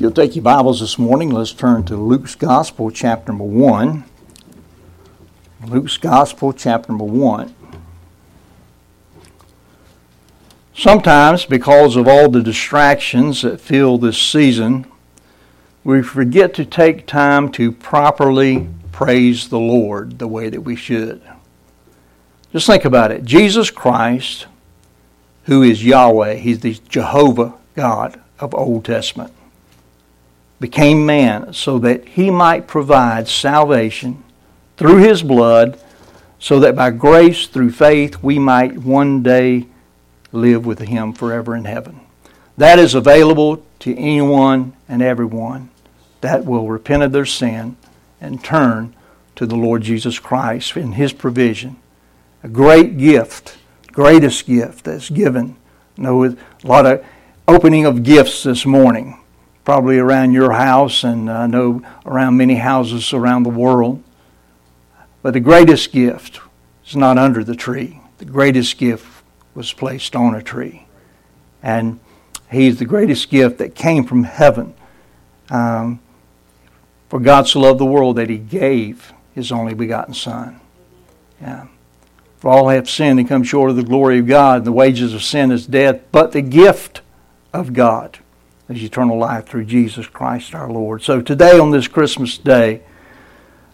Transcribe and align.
You'll 0.00 0.10
take 0.10 0.34
your 0.34 0.42
Bibles 0.42 0.80
this 0.80 0.98
morning, 0.98 1.28
let's 1.28 1.52
turn 1.52 1.84
to 1.84 1.94
Luke's 1.94 2.34
Gospel, 2.34 2.90
chapter 2.90 3.32
number 3.32 3.44
1. 3.44 4.02
Luke's 5.66 5.98
Gospel, 5.98 6.54
chapter 6.54 6.90
number 6.90 7.04
1. 7.04 7.54
Sometimes, 10.74 11.44
because 11.44 11.96
of 11.96 12.08
all 12.08 12.30
the 12.30 12.42
distractions 12.42 13.42
that 13.42 13.60
fill 13.60 13.98
this 13.98 14.16
season, 14.16 14.86
we 15.84 16.02
forget 16.02 16.54
to 16.54 16.64
take 16.64 17.06
time 17.06 17.52
to 17.52 17.70
properly 17.70 18.70
praise 18.92 19.50
the 19.50 19.60
Lord 19.60 20.18
the 20.18 20.28
way 20.28 20.48
that 20.48 20.62
we 20.62 20.76
should. 20.76 21.20
Just 22.54 22.66
think 22.66 22.86
about 22.86 23.12
it. 23.12 23.26
Jesus 23.26 23.70
Christ, 23.70 24.46
who 25.44 25.62
is 25.62 25.84
Yahweh, 25.84 26.36
He's 26.36 26.60
the 26.60 26.80
Jehovah 26.88 27.52
God 27.76 28.18
of 28.38 28.54
Old 28.54 28.86
Testament, 28.86 29.34
became 30.60 31.06
man 31.06 31.52
so 31.52 31.78
that 31.78 32.06
He 32.08 32.30
might 32.30 32.66
provide 32.66 33.26
salvation 33.26 34.22
through 34.76 34.98
His 34.98 35.22
blood, 35.22 35.80
so 36.38 36.60
that 36.60 36.76
by 36.76 36.90
grace, 36.90 37.46
through 37.46 37.72
faith, 37.72 38.22
we 38.22 38.38
might 38.38 38.78
one 38.78 39.22
day 39.22 39.66
live 40.32 40.64
with 40.64 40.78
Him 40.78 41.12
forever 41.12 41.56
in 41.56 41.64
heaven. 41.64 42.00
That 42.56 42.78
is 42.78 42.94
available 42.94 43.64
to 43.80 43.96
anyone 43.96 44.74
and 44.88 45.02
everyone 45.02 45.70
that 46.20 46.44
will 46.44 46.68
repent 46.68 47.02
of 47.02 47.12
their 47.12 47.26
sin 47.26 47.76
and 48.20 48.44
turn 48.44 48.94
to 49.36 49.46
the 49.46 49.56
Lord 49.56 49.82
Jesus 49.82 50.18
Christ 50.18 50.76
in 50.76 50.92
His 50.92 51.12
provision. 51.12 51.76
A 52.42 52.48
great 52.48 52.98
gift, 52.98 53.56
greatest 53.88 54.46
gift 54.46 54.84
that's 54.84 55.10
given. 55.10 55.56
You 55.96 56.02
know, 56.02 56.24
a 56.24 56.36
lot 56.62 56.86
of 56.86 57.04
opening 57.48 57.86
of 57.86 58.02
gifts 58.02 58.42
this 58.42 58.64
morning, 58.66 59.18
probably 59.70 60.00
around 60.00 60.32
your 60.32 60.50
house, 60.50 61.04
and 61.04 61.30
I 61.30 61.46
know 61.46 61.80
around 62.04 62.36
many 62.36 62.56
houses 62.56 63.12
around 63.12 63.44
the 63.44 63.50
world. 63.50 64.02
But 65.22 65.32
the 65.32 65.38
greatest 65.38 65.92
gift 65.92 66.40
is 66.84 66.96
not 66.96 67.18
under 67.18 67.44
the 67.44 67.54
tree. 67.54 68.00
The 68.18 68.24
greatest 68.24 68.78
gift 68.78 69.06
was 69.54 69.72
placed 69.72 70.16
on 70.16 70.34
a 70.34 70.42
tree. 70.42 70.88
And 71.62 72.00
He's 72.50 72.80
the 72.80 72.84
greatest 72.84 73.30
gift 73.30 73.58
that 73.58 73.76
came 73.76 74.02
from 74.02 74.24
heaven. 74.24 74.74
Um, 75.50 76.00
for 77.08 77.20
God 77.20 77.46
so 77.46 77.60
loved 77.60 77.78
the 77.78 77.86
world 77.86 78.16
that 78.16 78.28
He 78.28 78.38
gave 78.38 79.12
His 79.36 79.52
only 79.52 79.74
begotten 79.74 80.14
Son. 80.14 80.60
Yeah. 81.40 81.68
For 82.38 82.50
all 82.50 82.70
have 82.70 82.90
sinned 82.90 83.20
and 83.20 83.28
come 83.28 83.44
short 83.44 83.70
of 83.70 83.76
the 83.76 83.84
glory 83.84 84.18
of 84.18 84.26
God. 84.26 84.56
And 84.56 84.66
the 84.66 84.72
wages 84.72 85.14
of 85.14 85.22
sin 85.22 85.52
is 85.52 85.64
death, 85.64 86.00
but 86.10 86.32
the 86.32 86.42
gift 86.42 87.02
of 87.52 87.72
God 87.72 88.18
is 88.70 88.84
eternal 88.84 89.18
life 89.18 89.46
through 89.46 89.64
Jesus 89.64 90.06
Christ 90.06 90.54
our 90.54 90.70
Lord. 90.70 91.02
So 91.02 91.20
today, 91.20 91.58
on 91.58 91.72
this 91.72 91.88
Christmas 91.88 92.38
day, 92.38 92.82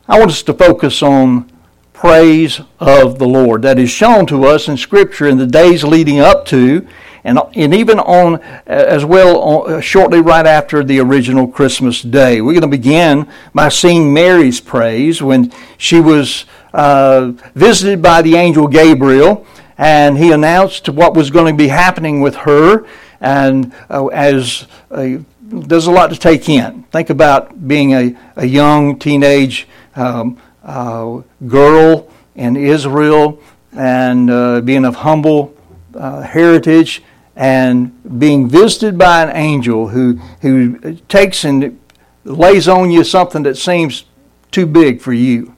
I 0.09 0.19
want 0.19 0.31
us 0.31 0.43
to 0.45 0.55
focus 0.55 1.03
on 1.03 1.53
praise 1.93 2.61
of 2.81 3.19
the 3.19 3.27
Lord 3.27 3.63
that 3.63 3.79
is 3.79 3.91
shown 3.91 4.27
to 4.27 4.45
us 4.45 4.69
in 4.69 4.77
Scripture 4.77 5.27
in 5.27 5.37
the 5.37 5.47
days 5.47 5.85
leading 5.85 6.21
up 6.21 6.47
to, 6.47 6.87
and, 7.25 7.39
and 7.55 7.75
even 7.75 7.99
on 7.99 8.41
as 8.67 9.05
well 9.05 9.39
on, 9.41 9.73
uh, 9.75 9.81
shortly 9.81 10.21
right 10.21 10.47
after 10.47 10.83
the 10.83 11.01
original 11.01 11.47
Christmas 11.47 12.01
day. 12.01 12.41
We're 12.41 12.53
going 12.53 12.63
to 12.63 12.69
begin 12.69 13.29
by 13.53 13.69
seeing 13.69 14.15
Mary's 14.15 14.61
praise 14.61 15.21
when 15.23 15.53
she 15.77 16.01
was 16.01 16.47
uh, 16.73 17.33
visited 17.55 18.01
by 18.01 18.23
the 18.23 18.37
angel 18.37 18.67
Gabriel, 18.67 19.47
and 19.77 20.17
he 20.17 20.33
announced 20.33 20.89
what 20.89 21.15
was 21.15 21.31
going 21.31 21.53
to 21.53 21.57
be 21.57 21.69
happening 21.69 22.23
with 22.23 22.35
her. 22.37 22.87
And 23.21 23.75
uh, 23.91 24.07
as 24.09 24.67
a, 24.91 25.25
there's 25.41 25.87
a 25.87 25.91
lot 25.91 26.11
to 26.11 26.17
take 26.17 26.49
in. 26.49 26.83
Think 26.85 27.11
about 27.11 27.67
being 27.67 27.93
a, 27.95 28.17
a 28.37 28.47
young 28.47 28.99
teenage 28.99 29.67
um, 29.95 30.39
uh, 30.63 31.23
girl 31.47 32.11
in 32.35 32.57
Israel 32.57 33.41
and 33.73 34.31
uh, 34.31 34.61
being 34.61 34.85
of 34.85 34.97
humble 34.97 35.55
uh, 35.95 36.23
heritage 36.23 37.03
and 37.37 38.19
being 38.19 38.49
visited 38.49 38.97
by 38.97 39.23
an 39.23 39.37
angel 39.37 39.89
who, 39.89 40.15
who 40.41 40.95
takes 41.09 41.45
and 41.45 41.79
lays 42.25 42.67
on 42.67 42.91
you 42.91 43.05
something 43.05 43.43
that 43.43 43.57
seems 43.57 44.05
too 44.51 44.67
big 44.67 45.01
for 45.01 45.13
you. 45.13 45.55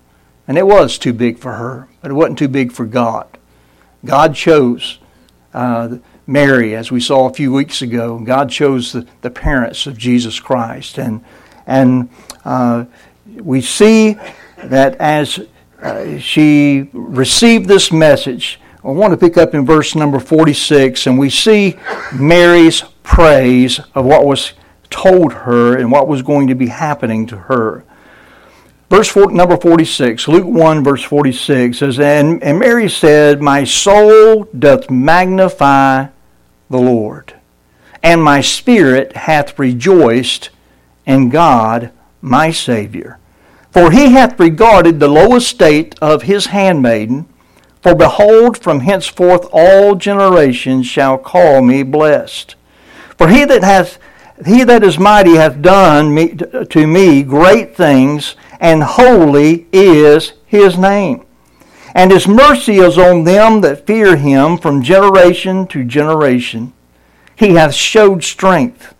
And 0.46 0.58
it 0.58 0.66
was 0.66 0.98
too 0.98 1.12
big 1.12 1.38
for 1.38 1.54
her, 1.54 1.88
but 2.00 2.10
it 2.10 2.14
wasn't 2.14 2.38
too 2.38 2.48
big 2.48 2.72
for 2.72 2.84
God. 2.84 3.38
God 4.04 4.34
chose 4.34 4.98
uh, 5.54 5.98
Mary, 6.28 6.76
as 6.76 6.92
we 6.92 7.00
saw 7.00 7.26
a 7.26 7.32
few 7.32 7.50
weeks 7.50 7.80
ago. 7.80 8.18
God 8.18 8.50
chose 8.50 8.92
the, 8.92 9.06
the 9.22 9.30
parents 9.30 9.86
of 9.86 9.96
Jesus 9.96 10.38
Christ. 10.38 10.98
And, 10.98 11.24
and 11.66 12.10
uh, 12.44 12.84
we 13.26 13.62
see 13.62 14.18
that 14.58 14.96
as 14.96 15.40
uh, 15.80 16.18
she 16.18 16.90
received 16.92 17.66
this 17.66 17.90
message, 17.90 18.60
I 18.84 18.88
want 18.88 19.12
to 19.12 19.16
pick 19.16 19.38
up 19.38 19.54
in 19.54 19.64
verse 19.64 19.94
number 19.94 20.20
46, 20.20 21.06
and 21.06 21.18
we 21.18 21.30
see 21.30 21.78
Mary's 22.12 22.82
praise 23.02 23.80
of 23.94 24.04
what 24.04 24.26
was 24.26 24.52
told 24.90 25.32
her 25.32 25.78
and 25.78 25.90
what 25.90 26.08
was 26.08 26.20
going 26.20 26.48
to 26.48 26.54
be 26.54 26.66
happening 26.66 27.26
to 27.28 27.38
her. 27.38 27.84
Verse 28.90 29.08
four, 29.08 29.30
number 29.30 29.56
46, 29.56 30.28
Luke 30.28 30.46
1, 30.46 30.84
verse 30.84 31.02
46 31.02 31.78
says, 31.78 31.98
and, 31.98 32.42
and 32.42 32.58
Mary 32.58 32.90
said, 32.90 33.40
My 33.40 33.64
soul 33.64 34.44
doth 34.58 34.90
magnify 34.90 36.08
the 36.70 36.78
Lord, 36.78 37.34
and 38.02 38.22
my 38.22 38.40
spirit 38.40 39.16
hath 39.16 39.58
rejoiced 39.58 40.50
in 41.06 41.28
God 41.28 41.90
my 42.20 42.50
Savior 42.50 43.18
for 43.78 43.90
he 43.90 44.10
hath 44.10 44.40
regarded 44.40 44.98
the 44.98 45.08
low 45.08 45.36
estate 45.36 45.94
of 46.00 46.22
his 46.22 46.46
handmaiden. 46.46 47.26
For 47.80 47.94
behold, 47.94 48.58
from 48.58 48.80
henceforth 48.80 49.46
all 49.52 49.94
generations 49.94 50.86
shall 50.86 51.16
call 51.16 51.62
me 51.62 51.84
blessed. 51.84 52.56
For 53.16 53.28
he 53.28 53.44
that 53.44 53.62
hath 53.62 53.98
he 54.46 54.62
that 54.64 54.84
is 54.84 54.98
mighty 54.98 55.34
hath 55.34 55.62
done 55.62 56.14
me, 56.14 56.34
to 56.70 56.86
me 56.86 57.22
great 57.24 57.76
things, 57.76 58.36
and 58.60 58.82
holy 58.82 59.66
is 59.72 60.32
his 60.46 60.78
name. 60.78 61.24
And 61.98 62.12
his 62.12 62.28
mercy 62.28 62.76
is 62.76 62.96
on 62.96 63.24
them 63.24 63.60
that 63.62 63.84
fear 63.84 64.14
him 64.14 64.56
from 64.56 64.84
generation 64.84 65.66
to 65.66 65.82
generation. 65.82 66.72
He 67.34 67.54
hath 67.54 67.74
showed 67.74 68.22
strength 68.22 68.94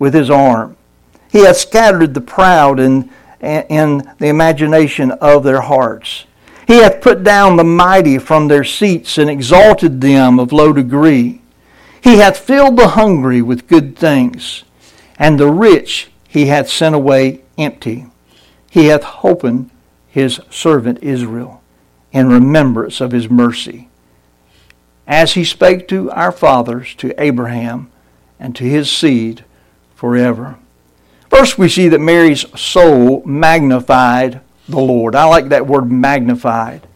with 0.00 0.14
his 0.14 0.30
arm. 0.30 0.76
He 1.30 1.44
hath 1.44 1.58
scattered 1.58 2.12
the 2.12 2.20
proud 2.20 2.80
and 2.80 3.08
in 3.40 3.98
the 4.18 4.26
imagination 4.26 5.12
of 5.12 5.44
their 5.44 5.60
hearts. 5.60 6.24
He 6.66 6.78
hath 6.78 7.00
put 7.00 7.22
down 7.22 7.54
the 7.54 7.62
mighty 7.62 8.18
from 8.18 8.48
their 8.48 8.64
seats 8.64 9.16
and 9.16 9.30
exalted 9.30 10.00
them 10.00 10.40
of 10.40 10.52
low 10.52 10.72
degree. 10.72 11.42
He 12.02 12.16
hath 12.16 12.36
filled 12.36 12.76
the 12.76 12.88
hungry 12.88 13.42
with 13.42 13.68
good 13.68 13.96
things, 13.96 14.64
and 15.20 15.38
the 15.38 15.52
rich 15.52 16.10
he 16.26 16.46
hath 16.46 16.68
sent 16.68 16.96
away 16.96 17.42
empty. 17.56 18.06
He 18.68 18.86
hath 18.86 19.02
holpen 19.02 19.70
his 20.08 20.40
servant 20.50 20.98
Israel 21.00 21.59
in 22.12 22.28
remembrance 22.28 23.00
of 23.00 23.12
his 23.12 23.30
mercy, 23.30 23.88
as 25.06 25.34
he 25.34 25.44
spake 25.44 25.88
to 25.88 26.10
our 26.10 26.32
fathers, 26.32 26.94
to 26.96 27.14
Abraham, 27.20 27.90
and 28.38 28.54
to 28.56 28.64
his 28.64 28.90
seed 28.90 29.44
forever. 29.94 30.56
First, 31.28 31.58
we 31.58 31.68
see 31.68 31.88
that 31.88 32.00
Mary's 32.00 32.44
soul 32.58 33.22
magnified 33.24 34.40
the 34.68 34.80
Lord. 34.80 35.14
I 35.14 35.24
like 35.24 35.48
that 35.48 35.66
word 35.66 35.90
magnified. 35.90 36.86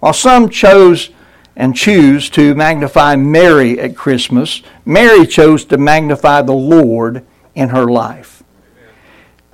While 0.00 0.12
some 0.12 0.48
chose 0.48 1.10
and 1.56 1.74
choose 1.74 2.30
to 2.30 2.54
magnify 2.54 3.16
Mary 3.16 3.80
at 3.80 3.96
Christmas, 3.96 4.62
Mary 4.84 5.26
chose 5.26 5.64
to 5.66 5.78
magnify 5.78 6.42
the 6.42 6.52
Lord 6.52 7.24
in 7.54 7.70
her 7.70 7.86
life. 7.86 8.42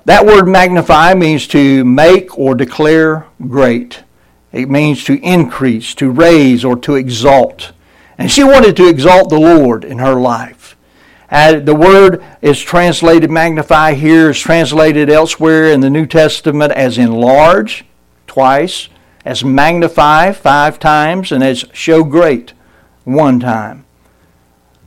That 0.05 0.27
word 0.27 0.47
magnify 0.47 1.15
means 1.15 1.47
to 1.49 1.85
make 1.85 2.39
or 2.39 2.55
declare 2.55 3.27
great. 3.49 4.04
It 4.55 4.71
means 4.71 5.03
to 5.05 5.21
increase, 5.21 5.95
to 5.97 6.11
raise, 6.11 6.65
or 6.65 6.77
to 6.77 6.95
exalt. 6.95 7.73
And 8.17 8.31
she 8.31 8.45
wanted 8.45 8.77
to 8.77 8.89
exalt 8.89 9.29
the 9.29 9.41
Lord 9.41 9.85
in 9.85 9.99
her 9.99 10.15
life. 10.15 10.77
The 11.29 11.75
word 11.77 12.25
is 12.41 12.63
translated 12.63 13.33
magnify 13.33 13.95
here, 13.95 14.31
is 14.31 14.39
translated 14.39 15.11
elsewhere 15.11 15.67
in 15.73 15.81
the 15.81 15.91
New 15.91 16.07
Testament 16.07 16.73
as 16.73 16.99
enlarge 16.99 17.85
twice, 18.29 18.89
as 19.25 19.43
magnify 19.43 20.31
five 20.31 20.79
times, 20.79 21.33
and 21.33 21.43
as 21.43 21.65
show 21.73 22.05
great 22.05 22.53
one 23.03 23.41
time. 23.41 23.85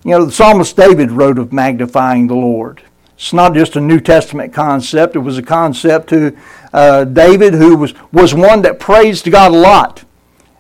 You 0.06 0.12
know, 0.12 0.26
the 0.26 0.32
psalmist 0.32 0.78
David 0.78 1.12
wrote 1.12 1.38
of 1.38 1.52
magnifying 1.52 2.28
the 2.28 2.36
Lord. 2.36 2.84
It's 3.18 3.34
not 3.34 3.54
just 3.54 3.76
a 3.76 3.82
New 3.82 4.00
Testament 4.00 4.54
concept, 4.54 5.16
it 5.16 5.20
was 5.20 5.38
a 5.38 5.44
concept 5.44 6.10
to 6.10 6.38
uh, 6.72 7.04
David, 7.04 7.56
who 7.56 7.76
was, 7.76 7.94
was 8.12 8.34
one 8.34 8.62
that 8.62 8.80
praised 8.80 9.30
God 9.30 9.52
a 9.52 9.58
lot. 9.58 10.04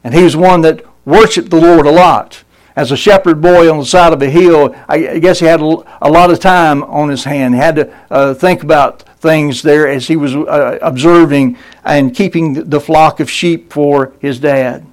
And 0.04 0.13
he 0.13 0.24
was 0.24 0.36
one 0.36 0.62
that 0.62 0.83
worshiped 1.06 1.51
the 1.51 1.62
Lord 1.62 1.86
a 1.86 1.92
lot. 1.92 2.44
as 2.77 2.92
a 2.92 2.98
shepherd 2.98 3.42
boy 3.42 3.71
on 3.71 3.80
the 3.80 3.86
side 3.86 4.13
of 4.13 4.21
a 4.21 4.30
hill, 4.30 4.75
I 4.88 5.18
guess 5.18 5.39
he 5.39 5.48
had 5.48 5.62
a 5.62 6.09
lot 6.09 6.30
of 6.30 6.39
time 6.39 6.83
on 6.83 7.09
his 7.09 7.24
hand. 7.24 7.56
He 7.56 7.59
had 7.59 7.75
to 7.75 7.94
uh, 8.12 8.33
think 8.36 8.62
about 8.62 9.01
things 9.18 9.63
there 9.63 9.88
as 9.88 10.07
he 10.07 10.15
was 10.15 10.36
uh, 10.36 10.77
observing 10.83 11.57
and 11.83 12.15
keeping 12.15 12.69
the 12.69 12.80
flock 12.80 13.19
of 13.19 13.31
sheep 13.31 13.74
for 13.74 14.13
his 14.19 14.39
dad. 14.39 14.86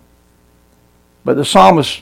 But 1.26 1.36
the 1.36 1.44
psalmist 1.44 2.00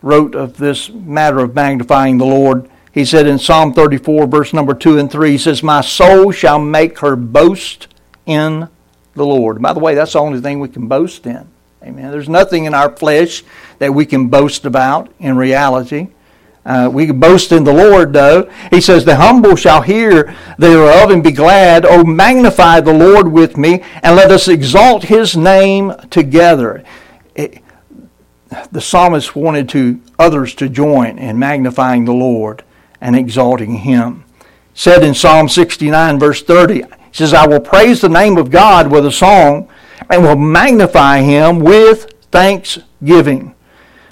wrote 0.00 0.36
of 0.36 0.58
this 0.58 0.90
matter 0.90 1.40
of 1.40 1.56
magnifying 1.56 2.18
the 2.18 2.24
Lord. 2.24 2.70
He 2.96 3.04
said 3.04 3.26
in 3.26 3.38
Psalm 3.38 3.74
34, 3.74 4.26
verse 4.26 4.54
number 4.54 4.72
2 4.72 4.98
and 4.98 5.12
3, 5.12 5.32
he 5.32 5.36
says, 5.36 5.62
My 5.62 5.82
soul 5.82 6.32
shall 6.32 6.58
make 6.58 7.00
her 7.00 7.14
boast 7.14 7.88
in 8.24 8.70
the 9.12 9.26
Lord. 9.26 9.60
By 9.60 9.74
the 9.74 9.80
way, 9.80 9.94
that's 9.94 10.14
the 10.14 10.18
only 10.20 10.40
thing 10.40 10.60
we 10.60 10.70
can 10.70 10.88
boast 10.88 11.26
in. 11.26 11.46
Amen. 11.82 12.10
There's 12.10 12.30
nothing 12.30 12.64
in 12.64 12.72
our 12.72 12.96
flesh 12.96 13.44
that 13.80 13.92
we 13.92 14.06
can 14.06 14.28
boast 14.28 14.64
about 14.64 15.12
in 15.18 15.36
reality. 15.36 16.08
Uh, 16.64 16.88
we 16.90 17.06
can 17.06 17.20
boast 17.20 17.52
in 17.52 17.64
the 17.64 17.72
Lord, 17.74 18.14
though. 18.14 18.50
He 18.70 18.80
says, 18.80 19.04
The 19.04 19.16
humble 19.16 19.56
shall 19.56 19.82
hear 19.82 20.34
thereof 20.56 21.10
and 21.10 21.22
be 21.22 21.32
glad. 21.32 21.84
Oh, 21.84 22.02
magnify 22.02 22.80
the 22.80 22.94
Lord 22.94 23.30
with 23.30 23.58
me, 23.58 23.84
and 24.02 24.16
let 24.16 24.30
us 24.30 24.48
exalt 24.48 25.02
his 25.02 25.36
name 25.36 25.92
together. 26.08 26.82
It, 27.34 27.62
the 28.72 28.80
psalmist 28.80 29.36
wanted 29.36 29.68
to 29.68 30.00
others 30.18 30.54
to 30.54 30.70
join 30.70 31.18
in 31.18 31.38
magnifying 31.38 32.06
the 32.06 32.14
Lord 32.14 32.62
and 33.00 33.16
exalting 33.16 33.76
him. 33.76 34.24
Said 34.74 35.02
in 35.02 35.14
Psalm 35.14 35.48
69, 35.48 36.18
verse 36.18 36.42
30, 36.42 36.74
he 36.74 36.84
says, 37.12 37.32
I 37.32 37.46
will 37.46 37.60
praise 37.60 38.00
the 38.00 38.08
name 38.08 38.36
of 38.36 38.50
God 38.50 38.90
with 38.90 39.06
a 39.06 39.12
song 39.12 39.68
and 40.10 40.22
will 40.22 40.36
magnify 40.36 41.20
him 41.20 41.60
with 41.60 42.12
thanksgiving. 42.30 43.54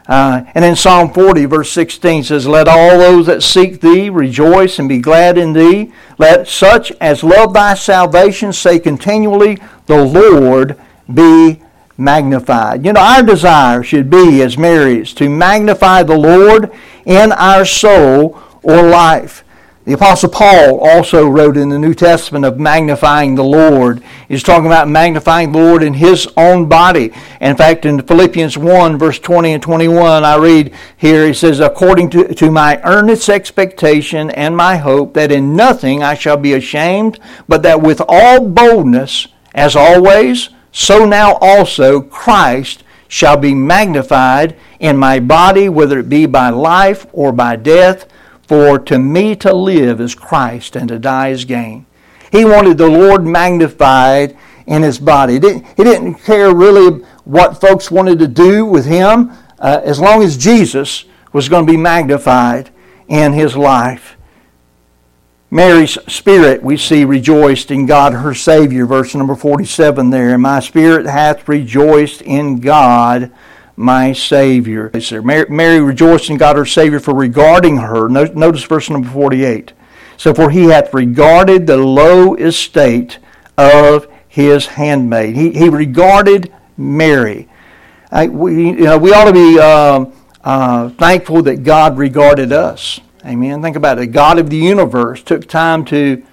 Uh, 0.06 0.44
and 0.54 0.64
in 0.64 0.76
Psalm 0.76 1.12
40, 1.12 1.46
verse 1.46 1.70
16 1.70 2.24
says, 2.24 2.46
Let 2.46 2.68
all 2.68 2.98
those 2.98 3.26
that 3.26 3.42
seek 3.42 3.80
thee 3.80 4.10
rejoice 4.10 4.78
and 4.78 4.88
be 4.88 4.98
glad 4.98 5.38
in 5.38 5.54
thee. 5.54 5.92
Let 6.18 6.46
such 6.46 6.92
as 7.00 7.24
love 7.24 7.54
thy 7.54 7.74
salvation 7.74 8.52
say 8.52 8.78
continually, 8.78 9.58
The 9.86 10.04
Lord 10.04 10.78
be 11.12 11.62
magnified. 11.96 12.84
You 12.84 12.92
know, 12.92 13.00
our 13.00 13.22
desire 13.22 13.82
should 13.82 14.10
be, 14.10 14.42
as 14.42 14.58
Mary's, 14.58 15.14
to 15.14 15.28
magnify 15.30 16.02
the 16.02 16.18
Lord 16.18 16.70
in 17.06 17.32
our 17.32 17.64
soul 17.64 18.38
or 18.64 18.82
life. 18.82 19.44
The 19.84 19.92
Apostle 19.92 20.30
Paul 20.30 20.80
also 20.80 21.28
wrote 21.28 21.58
in 21.58 21.68
the 21.68 21.78
New 21.78 21.92
Testament 21.92 22.46
of 22.46 22.58
magnifying 22.58 23.34
the 23.34 23.44
Lord. 23.44 24.02
He's 24.28 24.42
talking 24.42 24.64
about 24.64 24.88
magnifying 24.88 25.52
the 25.52 25.58
Lord 25.58 25.82
in 25.82 25.92
his 25.92 26.26
own 26.38 26.70
body. 26.70 27.12
In 27.38 27.54
fact, 27.54 27.84
in 27.84 28.00
Philippians 28.00 28.56
1, 28.56 28.98
verse 28.98 29.18
20 29.18 29.52
and 29.52 29.62
21, 29.62 30.24
I 30.24 30.36
read 30.36 30.72
here, 30.96 31.26
he 31.26 31.34
says, 31.34 31.60
According 31.60 32.08
to, 32.10 32.34
to 32.34 32.50
my 32.50 32.80
earnest 32.82 33.28
expectation 33.28 34.30
and 34.30 34.56
my 34.56 34.78
hope, 34.78 35.12
that 35.14 35.30
in 35.30 35.54
nothing 35.54 36.02
I 36.02 36.14
shall 36.14 36.38
be 36.38 36.54
ashamed, 36.54 37.20
but 37.46 37.62
that 37.64 37.82
with 37.82 38.00
all 38.08 38.48
boldness, 38.48 39.28
as 39.54 39.76
always, 39.76 40.48
so 40.72 41.04
now 41.04 41.34
also 41.42 42.00
Christ 42.00 42.84
shall 43.06 43.36
be 43.36 43.54
magnified 43.54 44.56
in 44.80 44.96
my 44.96 45.20
body, 45.20 45.68
whether 45.68 45.98
it 45.98 46.08
be 46.08 46.24
by 46.24 46.48
life 46.48 47.06
or 47.12 47.32
by 47.32 47.56
death. 47.56 48.06
For 48.46 48.78
to 48.78 48.98
me 48.98 49.36
to 49.36 49.54
live 49.54 50.00
is 50.00 50.14
Christ, 50.14 50.76
and 50.76 50.88
to 50.88 50.98
die 50.98 51.28
is 51.28 51.44
gain. 51.44 51.86
He 52.30 52.44
wanted 52.44 52.78
the 52.78 52.88
Lord 52.88 53.24
magnified 53.24 54.36
in 54.66 54.82
his 54.82 54.98
body. 54.98 55.34
He 55.34 55.38
didn't, 55.40 56.14
care 56.14 56.54
really 56.54 57.02
what 57.24 57.60
folks 57.60 57.90
wanted 57.90 58.18
to 58.18 58.28
do 58.28 58.66
with 58.66 58.86
him, 58.86 59.32
uh, 59.58 59.80
as 59.84 60.00
long 60.00 60.22
as 60.22 60.36
Jesus 60.36 61.04
was 61.32 61.48
going 61.48 61.66
to 61.66 61.72
be 61.72 61.76
magnified 61.76 62.70
in 63.08 63.32
his 63.32 63.56
life. 63.56 64.16
Mary's 65.50 65.96
spirit, 66.12 66.62
we 66.62 66.76
see, 66.76 67.04
rejoiced 67.04 67.70
in 67.70 67.86
God 67.86 68.12
her 68.12 68.34
Savior, 68.34 68.86
verse 68.86 69.14
number 69.14 69.36
47 69.36 70.10
there. 70.10 70.34
And 70.34 70.42
my 70.42 70.58
spirit 70.58 71.06
hath 71.06 71.48
rejoiced 71.48 72.22
in 72.22 72.58
God 72.58 73.30
my 73.76 74.12
Savior. 74.12 74.90
Mary, 75.22 75.46
Mary 75.48 75.80
rejoiced 75.80 76.30
in 76.30 76.36
God 76.36 76.56
her 76.56 76.64
Savior 76.64 77.00
for 77.00 77.14
regarding 77.14 77.78
her. 77.78 78.08
Notice 78.08 78.64
verse 78.64 78.90
number 78.90 79.08
48. 79.08 79.72
So, 80.16 80.32
for 80.32 80.50
he 80.50 80.64
hath 80.66 80.94
regarded 80.94 81.66
the 81.66 81.76
low 81.76 82.34
estate 82.34 83.18
of 83.58 84.06
his 84.28 84.66
handmaid. 84.66 85.36
He, 85.36 85.50
he 85.50 85.68
regarded 85.68 86.52
Mary. 86.76 87.48
I, 88.10 88.28
we, 88.28 88.68
you 88.68 88.84
know, 88.84 88.98
we 88.98 89.12
ought 89.12 89.24
to 89.24 89.32
be 89.32 89.58
uh, 89.58 90.04
uh, 90.42 90.88
thankful 90.90 91.42
that 91.42 91.64
God 91.64 91.98
regarded 91.98 92.52
us. 92.52 93.00
Amen. 93.24 93.62
Think 93.62 93.76
about 93.76 93.98
it. 93.98 94.08
God 94.08 94.38
of 94.38 94.50
the 94.50 94.56
universe 94.56 95.22
took 95.22 95.48
time 95.48 95.84
to 95.86 96.24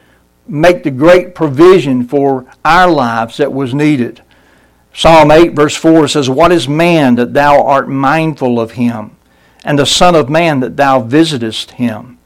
make 0.47 0.83
the 0.83 0.91
great 0.91 1.33
provision 1.33 2.07
for 2.07 2.45
our 2.65 2.89
lives 2.89 3.37
that 3.37 3.53
was 3.53 3.73
needed. 3.73 4.21
Psalm 4.93 5.31
8, 5.31 5.53
verse 5.53 5.75
4 5.75 6.07
says, 6.07 6.29
What 6.29 6.51
is 6.51 6.67
man 6.67 7.15
that 7.15 7.33
thou 7.33 7.63
art 7.65 7.87
mindful 7.87 8.59
of 8.59 8.71
him, 8.71 9.15
and 9.63 9.79
the 9.79 9.85
Son 9.85 10.15
of 10.15 10.29
Man 10.29 10.59
that 10.59 10.77
thou 10.77 10.99
visitest 11.01 11.71
him? 11.71 12.17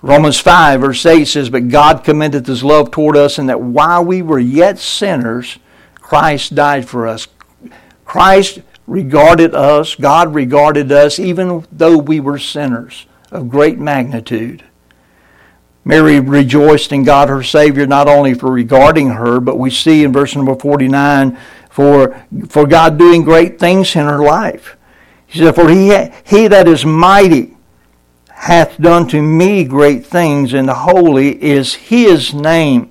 Romans 0.00 0.38
5, 0.38 0.80
verse 0.80 1.04
8 1.04 1.24
says, 1.24 1.50
But 1.50 1.68
God 1.68 2.04
commendeth 2.04 2.46
his 2.46 2.62
love 2.62 2.90
toward 2.90 3.16
us, 3.16 3.38
and 3.38 3.48
that 3.48 3.60
while 3.60 4.04
we 4.04 4.22
were 4.22 4.38
yet 4.38 4.78
sinners, 4.78 5.58
Christ 5.94 6.54
died 6.54 6.88
for 6.88 7.06
us. 7.06 7.26
Christ 8.04 8.60
regarded 8.86 9.54
us, 9.54 9.96
God 9.96 10.34
regarded 10.34 10.92
us, 10.92 11.18
even 11.18 11.66
though 11.72 11.98
we 11.98 12.20
were 12.20 12.38
sinners 12.38 13.06
of 13.30 13.48
great 13.48 13.78
magnitude. 13.78 14.64
Mary 15.84 16.20
rejoiced 16.20 16.92
in 16.92 17.02
God 17.02 17.28
her 17.28 17.42
Savior 17.42 17.86
not 17.86 18.08
only 18.08 18.34
for 18.34 18.50
regarding 18.50 19.10
her, 19.10 19.40
but 19.40 19.58
we 19.58 19.70
see 19.70 20.04
in 20.04 20.12
verse 20.12 20.36
number 20.36 20.54
49 20.54 21.38
for, 21.78 22.20
for 22.48 22.66
God 22.66 22.98
doing 22.98 23.22
great 23.22 23.60
things 23.60 23.94
in 23.94 24.04
her 24.04 24.18
life. 24.18 24.76
He 25.28 25.38
said, 25.38 25.54
For 25.54 25.70
he, 25.70 25.90
he 26.24 26.48
that 26.48 26.66
is 26.66 26.84
mighty 26.84 27.56
hath 28.26 28.76
done 28.78 29.06
to 29.10 29.22
me 29.22 29.62
great 29.62 30.04
things, 30.04 30.54
and 30.54 30.68
holy 30.68 31.40
is 31.40 31.76
his 31.76 32.34
name. 32.34 32.90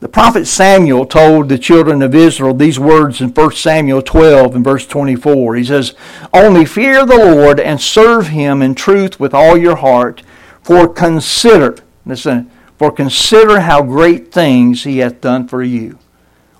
The 0.00 0.08
prophet 0.10 0.44
Samuel 0.44 1.06
told 1.06 1.48
the 1.48 1.56
children 1.56 2.02
of 2.02 2.14
Israel 2.14 2.52
these 2.52 2.78
words 2.78 3.22
in 3.22 3.30
1 3.30 3.52
Samuel 3.52 4.02
12 4.02 4.54
and 4.54 4.64
verse 4.64 4.86
24. 4.86 5.54
He 5.54 5.64
says, 5.64 5.94
Only 6.30 6.66
fear 6.66 7.06
the 7.06 7.16
Lord 7.16 7.58
and 7.58 7.80
serve 7.80 8.26
him 8.26 8.60
in 8.60 8.74
truth 8.74 9.18
with 9.18 9.32
all 9.32 9.56
your 9.56 9.76
heart, 9.76 10.22
for 10.62 10.92
consider, 10.92 11.76
listen, 12.04 12.50
for 12.76 12.92
consider 12.92 13.60
how 13.60 13.82
great 13.82 14.30
things 14.30 14.84
he 14.84 14.98
hath 14.98 15.22
done 15.22 15.48
for 15.48 15.62
you. 15.62 15.98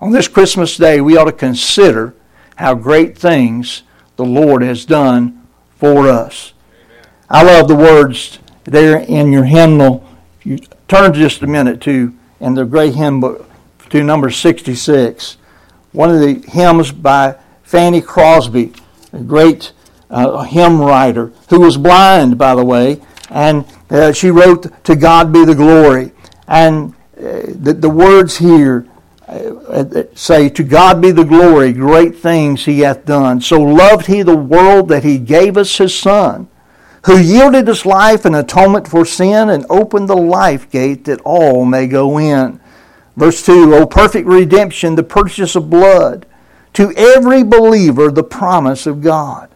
On 0.00 0.12
this 0.12 0.28
Christmas 0.28 0.76
day, 0.76 1.00
we 1.00 1.16
ought 1.16 1.24
to 1.24 1.32
consider 1.32 2.14
how 2.56 2.74
great 2.74 3.16
things 3.16 3.82
the 4.16 4.24
Lord 4.24 4.62
has 4.62 4.84
done 4.84 5.46
for 5.76 6.08
us. 6.08 6.52
I 7.30 7.42
love 7.42 7.68
the 7.68 7.76
words 7.76 8.38
there 8.64 8.98
in 8.98 9.32
your 9.32 9.44
hymnal. 9.44 10.06
You 10.42 10.58
turn 10.88 11.14
just 11.14 11.42
a 11.42 11.46
minute 11.46 11.80
to 11.82 12.14
in 12.40 12.54
the 12.54 12.64
great 12.64 12.94
hymn 12.94 13.20
book 13.20 13.48
to 13.90 14.02
number 14.02 14.30
66. 14.30 15.36
One 15.92 16.10
of 16.10 16.20
the 16.20 16.44
hymns 16.50 16.92
by 16.92 17.36
Fanny 17.62 18.00
Crosby, 18.00 18.72
a 19.12 19.20
great 19.20 19.72
uh, 20.10 20.42
hymn 20.42 20.80
writer, 20.80 21.32
who 21.48 21.60
was 21.60 21.76
blind, 21.76 22.36
by 22.36 22.54
the 22.54 22.64
way, 22.64 23.00
and 23.30 23.64
uh, 23.90 24.12
she 24.12 24.30
wrote, 24.30 24.66
To 24.84 24.96
God 24.96 25.32
be 25.32 25.44
the 25.44 25.54
glory. 25.54 26.12
And 26.46 26.94
uh, 27.16 27.42
the, 27.46 27.76
the 27.78 27.88
words 27.88 28.38
here 28.38 28.86
say, 30.14 30.48
To 30.48 30.62
God 30.62 31.00
be 31.00 31.10
the 31.10 31.24
glory, 31.24 31.72
great 31.72 32.16
things 32.16 32.64
he 32.64 32.80
hath 32.80 33.04
done. 33.04 33.40
So 33.40 33.60
loved 33.60 34.06
he 34.06 34.22
the 34.22 34.36
world 34.36 34.88
that 34.88 35.04
he 35.04 35.18
gave 35.18 35.56
us 35.56 35.76
his 35.76 35.96
Son, 35.96 36.48
who 37.06 37.18
yielded 37.18 37.68
his 37.68 37.86
life 37.86 38.24
in 38.26 38.34
atonement 38.34 38.88
for 38.88 39.04
sin 39.04 39.50
and 39.50 39.66
opened 39.68 40.08
the 40.08 40.16
life 40.16 40.70
gate 40.70 41.04
that 41.04 41.20
all 41.22 41.64
may 41.64 41.86
go 41.86 42.18
in. 42.18 42.60
Verse 43.16 43.44
2 43.44 43.74
O 43.74 43.86
perfect 43.86 44.26
redemption, 44.26 44.94
the 44.94 45.02
purchase 45.02 45.56
of 45.56 45.70
blood, 45.70 46.26
to 46.74 46.92
every 46.96 47.42
believer 47.42 48.10
the 48.10 48.24
promise 48.24 48.86
of 48.86 49.00
God. 49.00 49.50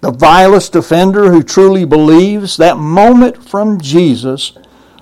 The 0.00 0.12
vilest 0.12 0.76
offender 0.76 1.30
who 1.30 1.42
truly 1.42 1.84
believes, 1.84 2.56
that 2.58 2.76
moment 2.76 3.42
from 3.42 3.80
Jesus, 3.80 4.52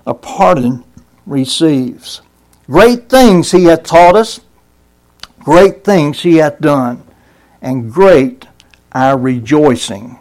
a 0.07 0.15
pardon 0.15 0.85
receives. 1.27 2.21
Great 2.67 3.09
things 3.09 3.51
he 3.51 3.65
hath 3.65 3.83
taught 3.83 4.17
us, 4.17 4.41
great 5.41 5.85
things 5.85 6.23
he 6.23 6.37
hath 6.37 6.61
done, 6.61 7.03
and 7.61 7.93
great 7.93 8.47
our 8.93 9.19
rejoicing 9.19 10.19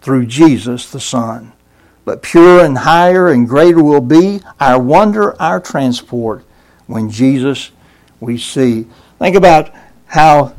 through 0.00 0.26
Jesus 0.26 0.90
the 0.90 1.00
Son. 1.00 1.52
But 2.04 2.22
pure 2.22 2.64
and 2.64 2.78
higher 2.78 3.28
and 3.28 3.48
greater 3.48 3.82
will 3.82 4.00
be 4.00 4.40
our 4.58 4.80
wonder, 4.80 5.40
our 5.40 5.60
transport, 5.60 6.44
when 6.86 7.10
Jesus 7.10 7.70
we 8.18 8.38
see. 8.38 8.86
Think 9.18 9.36
about 9.36 9.70
how 10.06 10.54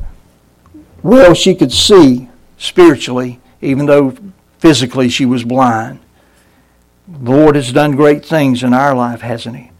well 1.02 1.34
she 1.34 1.54
could 1.54 1.72
see 1.72 2.28
spiritually, 2.58 3.40
even 3.60 3.86
though 3.86 4.16
physically 4.58 5.08
she 5.08 5.26
was 5.26 5.44
blind. 5.44 5.98
The 7.08 7.32
Lord 7.32 7.56
has 7.56 7.72
done 7.72 7.96
great 7.96 8.24
things 8.24 8.62
in 8.62 8.72
our 8.72 8.94
life, 8.94 9.20
hasn't 9.20 9.56
He? 9.56 9.71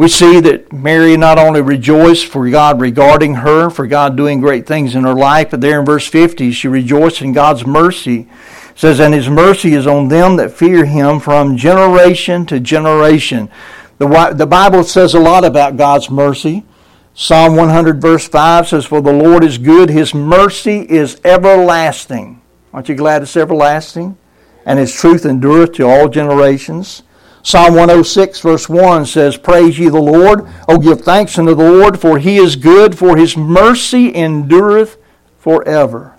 We 0.00 0.08
see 0.08 0.40
that 0.40 0.72
Mary 0.72 1.14
not 1.18 1.38
only 1.38 1.60
rejoiced 1.60 2.24
for 2.24 2.48
God 2.48 2.80
regarding 2.80 3.34
her, 3.34 3.68
for 3.68 3.86
God 3.86 4.16
doing 4.16 4.40
great 4.40 4.66
things 4.66 4.94
in 4.94 5.04
her 5.04 5.12
life, 5.12 5.50
but 5.50 5.60
there 5.60 5.78
in 5.78 5.84
verse 5.84 6.06
50, 6.06 6.52
she 6.52 6.68
rejoiced 6.68 7.20
in 7.20 7.34
God's 7.34 7.66
mercy. 7.66 8.20
It 8.20 8.78
says, 8.78 8.98
And 8.98 9.12
His 9.12 9.28
mercy 9.28 9.74
is 9.74 9.86
on 9.86 10.08
them 10.08 10.36
that 10.36 10.52
fear 10.52 10.86
Him 10.86 11.20
from 11.20 11.54
generation 11.54 12.46
to 12.46 12.58
generation. 12.60 13.50
The, 13.98 14.32
the 14.34 14.46
Bible 14.46 14.84
says 14.84 15.12
a 15.12 15.20
lot 15.20 15.44
about 15.44 15.76
God's 15.76 16.08
mercy. 16.08 16.64
Psalm 17.12 17.54
100, 17.54 18.00
verse 18.00 18.26
5 18.26 18.68
says, 18.68 18.86
For 18.86 19.02
the 19.02 19.12
Lord 19.12 19.44
is 19.44 19.58
good, 19.58 19.90
His 19.90 20.14
mercy 20.14 20.78
is 20.80 21.20
everlasting. 21.24 22.40
Aren't 22.72 22.88
you 22.88 22.94
glad 22.94 23.20
it's 23.20 23.36
everlasting? 23.36 24.16
And 24.64 24.78
His 24.78 24.94
truth 24.94 25.26
endureth 25.26 25.74
to 25.74 25.86
all 25.86 26.08
generations. 26.08 27.02
Psalm 27.42 27.74
106, 27.74 28.40
verse 28.40 28.68
1 28.68 29.06
says, 29.06 29.36
Praise 29.36 29.78
ye 29.78 29.88
the 29.88 29.98
Lord. 29.98 30.46
O 30.68 30.78
give 30.78 31.00
thanks 31.00 31.38
unto 31.38 31.54
the 31.54 31.70
Lord, 31.70 31.98
for 31.98 32.18
he 32.18 32.36
is 32.36 32.56
good, 32.56 32.96
for 32.98 33.16
his 33.16 33.36
mercy 33.36 34.14
endureth 34.14 34.98
forever. 35.38 36.16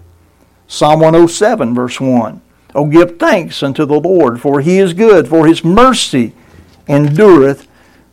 Psalm 0.67 0.99
107, 0.99 1.75
verse 1.75 1.99
1. 2.01 2.41
O 2.73 2.85
give 2.85 3.19
thanks 3.19 3.61
unto 3.61 3.85
the 3.85 3.99
Lord, 3.99 4.41
for 4.41 4.61
he 4.61 4.79
is 4.79 4.93
good, 4.93 5.27
for 5.27 5.45
his 5.45 5.63
mercy 5.63 6.33
endureth 6.87 7.67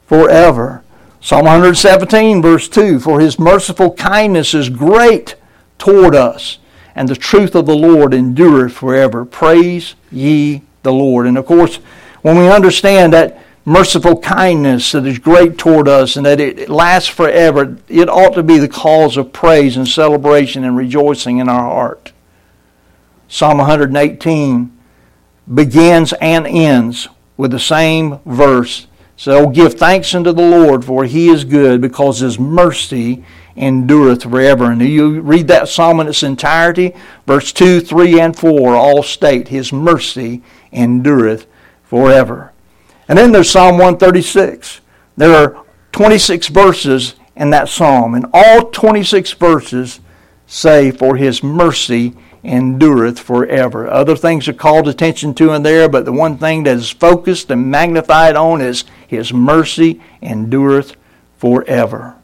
forever. 0.06 0.82
Psalm 1.20 1.44
117, 1.46 2.42
verse 2.42 2.68
2 2.68 3.00
For 3.00 3.20
his 3.20 3.38
merciful 3.38 3.92
kindness 3.92 4.54
is 4.54 4.68
great 4.68 5.36
toward 5.78 6.14
us, 6.14 6.58
and 6.94 7.08
the 7.08 7.16
truth 7.16 7.54
of 7.54 7.66
the 7.66 7.76
Lord 7.76 8.12
endureth 8.12 8.72
forever. 8.72 9.24
Praise 9.24 9.94
ye 10.10 10.62
the 10.82 10.92
Lord. 10.92 11.26
And 11.26 11.38
of 11.38 11.46
course, 11.46 11.78
when 12.22 12.36
we 12.36 12.48
understand 12.48 13.12
that 13.12 13.42
merciful 13.64 14.18
kindness 14.18 14.92
that 14.92 15.06
is 15.06 15.18
great 15.18 15.58
toward 15.58 15.88
us 15.88 16.16
and 16.16 16.24
that 16.24 16.40
it 16.40 16.68
lasts 16.68 17.08
forever, 17.08 17.76
it 17.88 18.08
ought 18.08 18.34
to 18.34 18.42
be 18.42 18.58
the 18.58 18.68
cause 18.68 19.16
of 19.16 19.32
praise 19.32 19.76
and 19.76 19.86
celebration 19.86 20.64
and 20.64 20.76
rejoicing 20.76 21.38
in 21.38 21.48
our 21.48 21.68
heart. 21.68 22.12
Psalm 23.28 23.58
118 23.58 24.72
begins 25.52 26.14
and 26.14 26.46
ends 26.46 27.08
with 27.36 27.50
the 27.50 27.58
same 27.58 28.18
verse. 28.24 28.86
So 29.16 29.46
oh, 29.46 29.50
give 29.50 29.74
thanks 29.74 30.14
unto 30.14 30.32
the 30.32 30.48
Lord, 30.48 30.84
for 30.84 31.04
he 31.04 31.28
is 31.28 31.44
good, 31.44 31.80
because 31.80 32.20
his 32.20 32.38
mercy 32.38 33.24
endureth 33.56 34.22
forever. 34.22 34.70
And 34.70 34.80
you 34.80 35.20
read 35.20 35.48
that 35.48 35.68
psalm 35.68 36.00
in 36.00 36.08
its 36.08 36.22
entirety, 36.22 36.94
verse 37.26 37.52
2, 37.52 37.80
3, 37.80 38.20
and 38.20 38.38
4 38.38 38.74
all 38.76 39.02
state, 39.02 39.48
His 39.48 39.72
mercy 39.72 40.42
endureth 40.72 41.46
forever. 41.88 42.52
And 43.08 43.18
then 43.18 43.32
there's 43.32 43.50
Psalm 43.50 43.78
136. 43.78 44.80
There 45.16 45.34
are 45.34 45.64
26 45.92 46.48
verses 46.48 47.14
in 47.34 47.50
that 47.50 47.68
psalm, 47.68 48.14
and 48.14 48.26
all 48.32 48.70
26 48.70 49.32
verses 49.32 50.00
say, 50.46 50.90
For 50.90 51.16
his 51.16 51.42
mercy 51.42 52.14
endureth 52.44 53.18
forever. 53.18 53.88
Other 53.88 54.16
things 54.16 54.46
are 54.48 54.52
called 54.52 54.86
attention 54.86 55.34
to 55.34 55.52
in 55.52 55.62
there, 55.62 55.88
but 55.88 56.04
the 56.04 56.12
one 56.12 56.36
thing 56.38 56.64
that 56.64 56.76
is 56.76 56.90
focused 56.90 57.50
and 57.50 57.70
magnified 57.70 58.36
on 58.36 58.60
is 58.60 58.84
his 59.06 59.32
mercy 59.32 60.00
endureth 60.22 60.94
forever. 61.38 62.16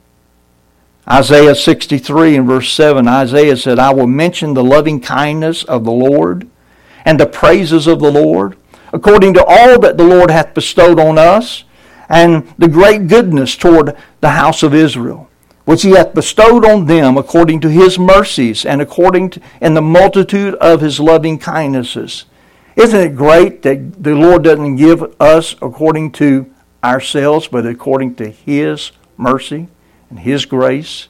Isaiah 1.08 1.54
63 1.54 2.36
and 2.36 2.46
verse 2.46 2.72
7, 2.72 3.06
Isaiah 3.06 3.56
said, 3.56 3.78
I 3.78 3.92
will 3.92 4.06
mention 4.06 4.54
the 4.54 4.64
loving 4.64 5.00
kindness 5.00 5.62
of 5.64 5.84
the 5.84 5.92
Lord 5.92 6.48
and 7.04 7.20
the 7.20 7.26
praises 7.26 7.86
of 7.86 8.00
the 8.00 8.10
Lord 8.10 8.56
according 8.94 9.34
to 9.34 9.44
all 9.44 9.78
that 9.80 9.98
the 9.98 10.04
Lord 10.04 10.30
hath 10.30 10.54
bestowed 10.54 11.00
on 11.00 11.18
us, 11.18 11.64
and 12.08 12.46
the 12.56 12.68
great 12.68 13.08
goodness 13.08 13.56
toward 13.56 13.96
the 14.20 14.30
house 14.30 14.62
of 14.62 14.72
Israel, 14.72 15.28
which 15.64 15.82
he 15.82 15.90
hath 15.90 16.14
bestowed 16.14 16.64
on 16.64 16.86
them 16.86 17.16
according 17.16 17.60
to 17.60 17.68
his 17.68 17.98
mercies 17.98 18.64
and 18.64 18.80
according 18.80 19.30
to 19.30 19.40
in 19.60 19.74
the 19.74 19.82
multitude 19.82 20.54
of 20.54 20.80
his 20.80 21.00
loving 21.00 21.38
kindnesses. 21.38 22.24
Isn't 22.76 23.00
it 23.00 23.16
great 23.16 23.62
that 23.62 24.02
the 24.02 24.14
Lord 24.14 24.44
doesn't 24.44 24.76
give 24.76 25.02
us 25.20 25.54
according 25.60 26.12
to 26.12 26.52
ourselves, 26.84 27.48
but 27.48 27.66
according 27.66 28.14
to 28.16 28.30
his 28.30 28.92
mercy 29.16 29.66
and 30.08 30.20
his 30.20 30.44
grace? 30.44 31.08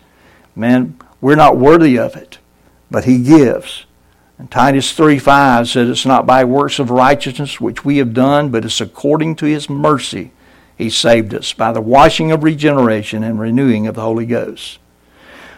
Man, 0.57 0.99
we're 1.21 1.37
not 1.37 1.59
worthy 1.59 1.99
of 1.99 2.17
it, 2.17 2.39
but 2.91 3.05
he 3.05 3.23
gives. 3.23 3.84
And 4.39 4.51
Titus 4.51 4.93
3 4.93 5.19
5 5.19 5.69
says, 5.69 5.89
It's 5.89 6.07
not 6.07 6.27
by 6.27 6.45
works 6.45 6.79
of 6.79 6.91
righteousness 6.91 7.61
which 7.61 7.85
we 7.85 7.99
have 7.99 8.13
done, 8.13 8.51
but 8.51 8.65
it's 8.65 8.81
according 8.81 9.37
to 9.37 9.47
his 9.47 9.71
mercy 9.71 10.33
he 10.77 10.91
saved 10.91 11.35
us 11.35 11.53
by 11.53 11.73
the 11.73 11.81
washing 11.81 12.33
of 12.33 12.43
regeneration 12.43 13.23
and 13.23 13.39
renewing 13.39 13.87
of 13.87 13.95
the 13.95 14.01
Holy 14.01 14.27
Ghost. 14.27 14.79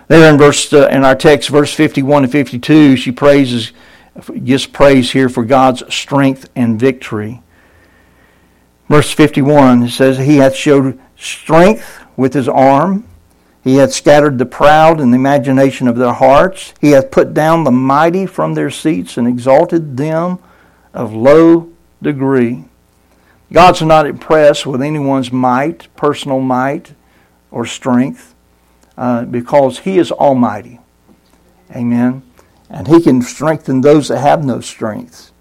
There 0.09 0.31
in 0.31 0.39
verse 0.39 0.73
uh, 0.73 0.89
in 0.89 1.05
our 1.05 1.17
text, 1.17 1.49
verse 1.49 1.73
51 1.73 2.25
and 2.25 2.33
52, 2.33 2.97
she 2.97 3.11
praises, 3.11 3.73
gives 4.45 4.67
praise 4.67 5.11
here 5.11 5.29
for 5.29 5.45
God's 5.45 5.83
strength 5.93 6.49
and 6.55 6.79
victory. 6.79 7.43
Verse 8.89 9.11
51 9.11 9.89
says, 9.89 10.19
He 10.19 10.37
hath 10.37 10.55
showed 10.55 11.01
strength 11.17 12.01
with 12.17 12.35
his 12.35 12.49
arm 12.49 13.05
he 13.67 13.79
hath 13.79 13.93
scattered 13.93 14.39
the 14.39 14.47
proud 14.47 15.01
in 15.01 15.11
the 15.11 15.17
imagination 15.17 15.89
of 15.89 15.97
their 15.97 16.13
hearts. 16.13 16.73
He 16.81 16.93
hath 16.93 17.11
put 17.11 17.35
down 17.35 17.65
the 17.65 17.73
mighty 17.73 18.25
from 18.25 18.55
their 18.55 18.71
seats 18.71 19.17
and 19.17 19.27
exalted 19.27 19.97
them 19.97 20.39
of 20.95 21.13
low 21.13 21.73
degree. 22.01 22.67
God's 23.53 23.83
not 23.83 24.07
impressed 24.07 24.67
with 24.67 24.81
anyone's 24.81 25.33
might, 25.33 25.89
personal 25.97 26.39
might, 26.39 26.93
or 27.51 27.67
strength, 27.67 28.37
uh, 28.97 29.25
because 29.25 29.81
He 29.81 29.99
is 29.99 30.13
almighty. 30.13 30.79
Amen. 31.75 32.23
And 32.71 32.87
He 32.87 33.03
can 33.03 33.21
strengthen 33.21 33.81
those 33.81 34.07
that 34.07 34.21
have 34.21 34.45
no 34.45 34.61
strength. 34.61 35.33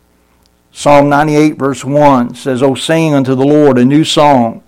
Psalm 0.72 1.10
98, 1.10 1.60
verse 1.60 1.86
1 1.86 2.34
says, 2.34 2.64
O 2.64 2.74
sing 2.74 3.14
unto 3.14 3.36
the 3.36 3.46
Lord 3.46 3.78
a 3.78 3.86
new 3.86 4.04
song, 4.04 4.64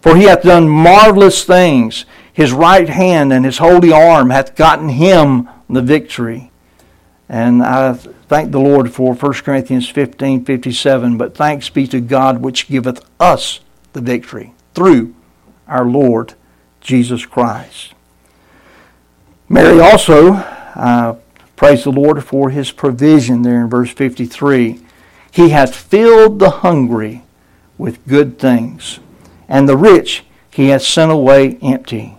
for 0.00 0.16
He 0.16 0.24
hath 0.24 0.40
done 0.40 0.66
marvelous 0.66 1.44
things 1.44 2.06
his 2.36 2.52
right 2.52 2.90
hand 2.90 3.32
and 3.32 3.46
his 3.46 3.56
holy 3.56 3.90
arm 3.90 4.28
hath 4.28 4.56
gotten 4.56 4.90
him 4.90 5.48
the 5.70 5.80
victory. 5.80 6.50
And 7.30 7.62
I 7.62 7.94
thank 7.94 8.52
the 8.52 8.60
Lord 8.60 8.92
for 8.92 9.14
1 9.14 9.32
Corinthians 9.36 9.88
15 9.88 10.44
57. 10.44 11.16
But 11.16 11.34
thanks 11.34 11.70
be 11.70 11.86
to 11.86 11.98
God 11.98 12.42
which 12.42 12.68
giveth 12.68 13.02
us 13.18 13.60
the 13.94 14.02
victory 14.02 14.52
through 14.74 15.14
our 15.66 15.86
Lord 15.86 16.34
Jesus 16.82 17.24
Christ. 17.24 17.94
Mary 19.48 19.80
also 19.80 20.34
uh, 20.34 21.16
praise 21.56 21.84
the 21.84 21.90
Lord 21.90 22.22
for 22.22 22.50
his 22.50 22.70
provision 22.70 23.40
there 23.40 23.62
in 23.62 23.70
verse 23.70 23.92
53. 23.92 24.82
He 25.30 25.48
hath 25.48 25.74
filled 25.74 26.38
the 26.38 26.50
hungry 26.50 27.22
with 27.78 28.06
good 28.06 28.38
things, 28.38 29.00
and 29.48 29.66
the 29.66 29.76
rich 29.78 30.26
he 30.50 30.68
hath 30.68 30.82
sent 30.82 31.10
away 31.10 31.56
empty. 31.62 32.18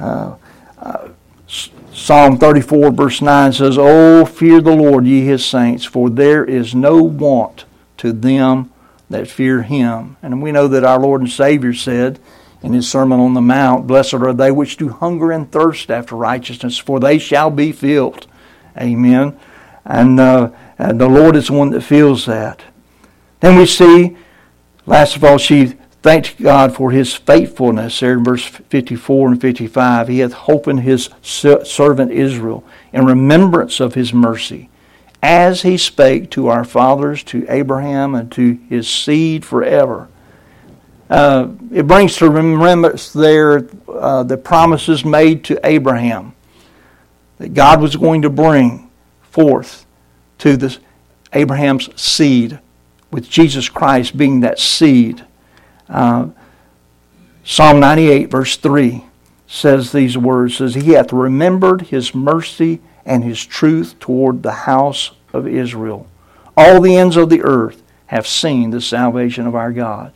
Uh, 0.00 0.36
Psalm 1.92 2.38
34, 2.38 2.92
verse 2.92 3.20
9 3.20 3.52
says, 3.52 3.76
Oh, 3.78 4.24
fear 4.24 4.60
the 4.60 4.74
Lord, 4.74 5.06
ye 5.06 5.24
his 5.24 5.44
saints, 5.44 5.84
for 5.84 6.08
there 6.08 6.44
is 6.44 6.74
no 6.74 7.02
want 7.02 7.64
to 7.98 8.12
them 8.12 8.72
that 9.10 9.28
fear 9.28 9.62
him. 9.62 10.16
And 10.22 10.40
we 10.40 10.52
know 10.52 10.68
that 10.68 10.84
our 10.84 10.98
Lord 10.98 11.20
and 11.20 11.30
Savior 11.30 11.74
said 11.74 12.18
in 12.62 12.72
his 12.72 12.88
Sermon 12.88 13.20
on 13.20 13.34
the 13.34 13.40
Mount, 13.40 13.86
Blessed 13.86 14.14
are 14.14 14.32
they 14.32 14.50
which 14.50 14.76
do 14.76 14.88
hunger 14.88 15.32
and 15.32 15.50
thirst 15.50 15.90
after 15.90 16.14
righteousness, 16.14 16.78
for 16.78 17.00
they 17.00 17.18
shall 17.18 17.50
be 17.50 17.72
filled. 17.72 18.26
Amen. 18.78 19.38
And, 19.84 20.20
uh, 20.20 20.50
and 20.78 21.00
the 21.00 21.08
Lord 21.08 21.36
is 21.36 21.48
the 21.48 21.54
one 21.54 21.70
that 21.70 21.82
feels 21.82 22.26
that. 22.26 22.62
Then 23.40 23.56
we 23.56 23.66
see, 23.66 24.16
last 24.86 25.16
of 25.16 25.24
all, 25.24 25.38
she 25.38 25.74
Thank 26.02 26.40
God 26.40 26.74
for 26.74 26.90
his 26.92 27.14
faithfulness 27.14 28.00
there 28.00 28.14
in 28.14 28.24
verse 28.24 28.44
54 28.44 29.28
and 29.28 29.40
55. 29.40 30.08
He 30.08 30.20
hath 30.20 30.32
holpen 30.32 30.80
his 30.80 31.10
servant 31.22 32.10
Israel 32.10 32.64
in 32.92 33.04
remembrance 33.04 33.80
of 33.80 33.94
his 33.94 34.14
mercy, 34.14 34.70
as 35.22 35.62
he 35.62 35.76
spake 35.76 36.30
to 36.30 36.48
our 36.48 36.64
fathers, 36.64 37.22
to 37.24 37.44
Abraham, 37.48 38.14
and 38.14 38.32
to 38.32 38.58
his 38.70 38.88
seed 38.88 39.44
forever. 39.44 40.08
Uh, 41.10 41.48
it 41.70 41.86
brings 41.86 42.16
to 42.16 42.30
remembrance 42.30 43.12
there 43.12 43.68
uh, 43.88 44.22
the 44.22 44.38
promises 44.38 45.04
made 45.04 45.44
to 45.44 45.60
Abraham 45.64 46.34
that 47.38 47.52
God 47.52 47.82
was 47.82 47.96
going 47.96 48.22
to 48.22 48.30
bring 48.30 48.90
forth 49.22 49.86
to 50.38 50.56
this 50.56 50.78
Abraham's 51.32 51.88
seed, 52.00 52.58
with 53.10 53.28
Jesus 53.28 53.68
Christ 53.68 54.16
being 54.16 54.40
that 54.40 54.58
seed. 54.58 55.24
Uh, 55.90 56.28
Psalm 57.44 57.80
98, 57.80 58.30
verse 58.30 58.56
3 58.56 59.04
says 59.46 59.90
these 59.90 60.16
words 60.16 60.56
says 60.56 60.74
he 60.74 60.92
hath 60.92 61.12
remembered 61.12 61.82
his 61.82 62.14
mercy 62.14 62.80
and 63.04 63.24
his 63.24 63.44
truth 63.44 63.98
toward 63.98 64.42
the 64.42 64.52
house 64.52 65.10
of 65.32 65.48
Israel. 65.48 66.06
all 66.56 66.80
the 66.80 66.96
ends 66.96 67.16
of 67.16 67.28
the 67.30 67.42
earth 67.42 67.82
have 68.06 68.26
seen 68.26 68.70
the 68.70 68.80
salvation 68.80 69.46
of 69.46 69.56
our 69.56 69.72
God. 69.72 70.12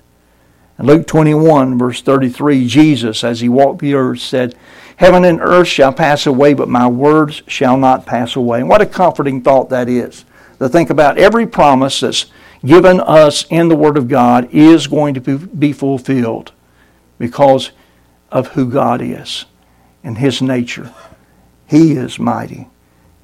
and 0.79 0.87
Luke 0.87 1.07
21, 1.07 1.79
verse 1.79 2.01
33, 2.03 2.67
Jesus, 2.69 3.25
as 3.25 3.41
he 3.41 3.49
walked 3.49 3.81
the 3.81 3.95
earth, 3.95 4.21
said, 4.21 4.55
Heaven 4.97 5.25
and 5.25 5.41
earth 5.41 5.67
shall 5.67 5.93
pass 5.93 6.27
away, 6.27 6.55
but 6.55 6.69
my 6.69 6.87
words 6.87 7.43
shall 7.49 7.77
not 7.77 8.07
pass 8.07 8.37
away. 8.37 8.61
And 8.61 8.69
what 8.69 8.81
a 8.81 8.87
comforting 8.87 9.43
thought 9.43 9.71
that 9.71 9.89
is. 9.89 10.25
To 10.61 10.69
think 10.69 10.91
about 10.91 11.19
every 11.19 11.47
promise 11.47 12.01
that's 12.01 12.27
given 12.65 13.01
us 13.01 13.45
in 13.51 13.69
the 13.69 13.77
Word 13.77 13.97
of 13.97 14.09
God 14.09 14.49
is 14.53 14.87
going 14.87 15.15
to 15.15 15.21
be 15.21 15.73
fulfilled 15.73 16.53
because 17.19 17.73
of 18.31 18.49
who 18.49 18.71
God 18.71 19.01
is 19.03 19.45
and 20.03 20.19
His 20.19 20.41
nature. 20.41 20.93
He 21.67 21.93
is 21.93 22.19
mighty, 22.19 22.69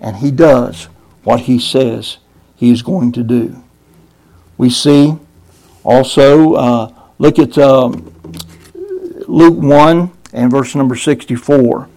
and 0.01 0.17
He 0.17 0.31
does 0.31 0.85
what 1.25 1.41
He 1.41 1.59
says 1.59 2.19
He 2.57 2.71
is 2.71 2.83
going 2.83 3.13
to 3.13 3.23
do. 3.23 3.63
We 4.57 4.71
see 4.71 5.19
also, 5.83 6.55
uh, 6.55 6.95
look 7.19 7.39
at 7.39 7.57
um, 7.57 8.13
Luke 9.27 9.59
1 9.59 10.13
and 10.33 10.51
verse 10.51 10.75
number 10.75 10.95
64. 10.95 11.89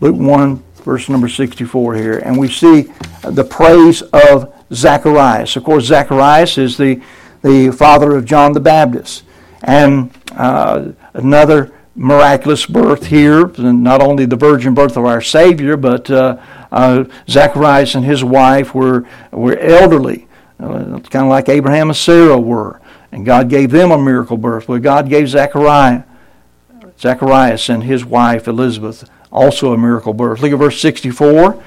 Luke 0.00 0.16
1, 0.16 0.62
verse 0.82 1.08
number 1.08 1.28
64 1.28 1.94
here. 1.94 2.18
And 2.18 2.38
we 2.38 2.48
see 2.48 2.92
the 3.22 3.44
praise 3.44 4.02
of 4.02 4.52
Zacharias. 4.72 5.56
Of 5.56 5.64
course, 5.64 5.84
Zacharias 5.84 6.58
is 6.58 6.76
the, 6.76 7.02
the 7.42 7.70
father 7.70 8.16
of 8.16 8.24
John 8.24 8.52
the 8.52 8.60
Baptist. 8.60 9.24
And 9.62 10.10
uh, 10.32 10.92
another 11.14 11.72
miraculous 11.94 12.66
birth 12.66 13.06
here, 13.06 13.44
And 13.58 13.82
not 13.82 14.00
only 14.00 14.24
the 14.24 14.36
virgin 14.36 14.74
birth 14.74 14.96
of 14.96 15.04
our 15.04 15.20
Savior, 15.20 15.76
but 15.76 16.10
uh, 16.10 16.36
uh, 16.70 17.04
Zacharias 17.28 17.94
and 17.94 18.04
his 18.04 18.24
wife 18.24 18.74
were, 18.74 19.06
were 19.30 19.58
elderly, 19.58 20.26
uh, 20.58 20.98
kind 21.00 21.24
of 21.24 21.28
like 21.28 21.48
Abraham 21.48 21.90
and 21.90 21.96
Sarah 21.96 22.40
were. 22.40 22.80
And 23.12 23.26
God 23.26 23.50
gave 23.50 23.70
them 23.70 23.90
a 23.90 23.98
miracle 23.98 24.38
birth. 24.38 24.68
Well, 24.68 24.78
God 24.78 25.10
gave 25.10 25.28
Zachariah, 25.28 26.04
Zacharias 26.98 27.68
and 27.68 27.84
his 27.84 28.04
wife 28.04 28.48
Elizabeth 28.48 29.08
also 29.32 29.72
a 29.72 29.78
miracle 29.78 30.12
birth. 30.12 30.40
Look 30.40 30.52
at 30.52 30.58
verse 30.58 30.80
64. 30.80 31.62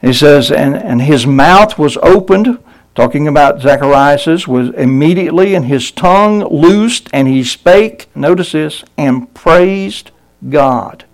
He 0.00 0.12
says, 0.12 0.50
and, 0.50 0.76
and 0.76 1.00
his 1.00 1.26
mouth 1.26 1.78
was 1.78 1.96
opened, 1.98 2.58
talking 2.94 3.26
about 3.26 3.62
Zacharias, 3.62 4.46
was 4.46 4.70
immediately, 4.70 5.54
and 5.54 5.64
his 5.64 5.90
tongue 5.90 6.40
loosed, 6.44 7.08
and 7.12 7.26
he 7.26 7.42
spake, 7.42 8.08
notice 8.14 8.52
this, 8.52 8.84
and 8.98 9.32
praised 9.32 10.10
God. 10.48 11.04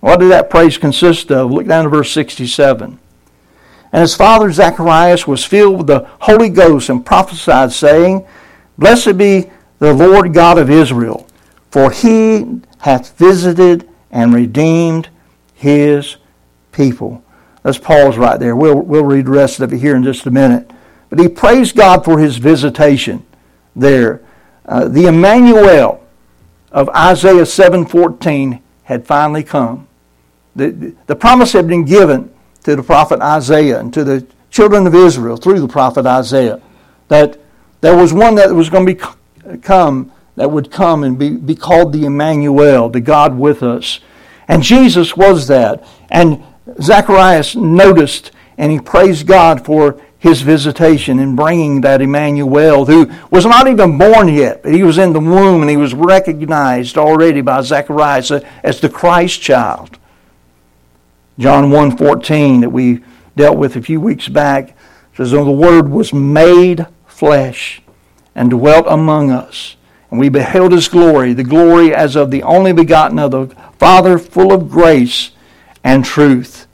What 0.00 0.20
did 0.20 0.30
that 0.32 0.50
praise 0.50 0.76
consist 0.76 1.30
of? 1.32 1.50
Look 1.50 1.66
down 1.66 1.84
to 1.84 1.90
verse 1.90 2.12
67. 2.12 2.98
And 3.92 4.00
his 4.00 4.16
father 4.16 4.50
Zacharias 4.52 5.26
was 5.26 5.44
filled 5.44 5.78
with 5.78 5.86
the 5.86 6.08
Holy 6.20 6.50
Ghost 6.50 6.88
and 6.88 7.06
prophesied, 7.06 7.72
saying, 7.72 8.26
Blessed 8.76 9.16
be 9.16 9.50
the 9.78 9.94
Lord 9.94 10.34
God 10.34 10.58
of 10.58 10.68
Israel, 10.68 11.28
for 11.70 11.92
he 11.92 12.60
hath 12.80 13.16
visited 13.16 13.88
and 14.10 14.34
redeemed 14.34 15.08
his 15.64 16.16
people. 16.72 17.24
Let's 17.64 17.78
pause 17.78 18.18
right 18.18 18.38
there. 18.38 18.54
We'll, 18.54 18.78
we'll 18.80 19.04
read 19.04 19.24
the 19.24 19.30
rest 19.30 19.60
of 19.60 19.72
it 19.72 19.78
here 19.78 19.96
in 19.96 20.04
just 20.04 20.26
a 20.26 20.30
minute. 20.30 20.70
But 21.08 21.18
he 21.18 21.28
praised 21.28 21.74
God 21.74 22.04
for 22.04 22.18
his 22.18 22.36
visitation 22.36 23.24
there. 23.74 24.20
Uh, 24.66 24.88
the 24.88 25.06
Emmanuel 25.06 26.06
of 26.70 26.90
Isaiah 26.90 27.42
7.14 27.42 28.60
had 28.84 29.06
finally 29.06 29.42
come. 29.42 29.88
The, 30.54 30.94
the 31.06 31.16
promise 31.16 31.52
had 31.52 31.66
been 31.66 31.86
given 31.86 32.32
to 32.64 32.76
the 32.76 32.82
prophet 32.82 33.20
Isaiah 33.20 33.80
and 33.80 33.92
to 33.94 34.04
the 34.04 34.26
children 34.50 34.86
of 34.86 34.94
Israel 34.94 35.38
through 35.38 35.60
the 35.60 35.68
prophet 35.68 36.04
Isaiah 36.04 36.60
that 37.08 37.38
there 37.80 37.96
was 37.96 38.12
one 38.12 38.34
that 38.34 38.54
was 38.54 38.68
going 38.68 38.86
to 38.86 38.94
be 38.94 39.58
come 39.62 40.12
that 40.36 40.50
would 40.50 40.70
come 40.70 41.04
and 41.04 41.18
be, 41.18 41.30
be 41.30 41.54
called 41.54 41.92
the 41.92 42.04
Emmanuel, 42.04 42.88
the 42.88 43.00
God 43.00 43.38
with 43.38 43.62
us. 43.62 44.00
And 44.48 44.62
Jesus 44.62 45.16
was 45.16 45.46
that. 45.48 45.84
And 46.10 46.42
Zacharias 46.80 47.56
noticed 47.56 48.30
and 48.56 48.70
he 48.70 48.78
praised 48.78 49.26
God 49.26 49.64
for 49.64 50.00
his 50.18 50.40
visitation 50.42 51.18
in 51.18 51.36
bringing 51.36 51.82
that 51.82 52.00
Emmanuel, 52.00 52.86
who 52.86 53.10
was 53.30 53.44
not 53.44 53.68
even 53.68 53.98
born 53.98 54.28
yet, 54.28 54.62
but 54.62 54.72
he 54.72 54.82
was 54.82 54.96
in 54.96 55.12
the 55.12 55.20
womb 55.20 55.60
and 55.60 55.70
he 55.70 55.76
was 55.76 55.92
recognized 55.92 56.96
already 56.96 57.42
by 57.42 57.60
Zacharias 57.60 58.30
as 58.30 58.80
the 58.80 58.88
Christ 58.88 59.42
child. 59.42 59.98
John 61.38 61.70
1.14 61.70 62.60
that 62.60 62.70
we 62.70 63.02
dealt 63.36 63.58
with 63.58 63.76
a 63.76 63.82
few 63.82 64.00
weeks 64.00 64.28
back 64.28 64.76
says, 65.16 65.32
the 65.32 65.42
Word 65.44 65.90
was 65.90 66.12
made 66.12 66.86
flesh 67.06 67.82
and 68.34 68.50
dwelt 68.50 68.86
among 68.88 69.30
us. 69.30 69.76
And 70.14 70.20
we 70.20 70.28
beheld 70.28 70.70
his 70.70 70.86
glory, 70.86 71.32
the 71.32 71.42
glory 71.42 71.92
as 71.92 72.14
of 72.14 72.30
the 72.30 72.44
only 72.44 72.72
begotten 72.72 73.18
of 73.18 73.32
the 73.32 73.48
Father, 73.80 74.16
full 74.16 74.52
of 74.52 74.70
grace 74.70 75.32
and 75.82 76.04
truth. 76.04 76.68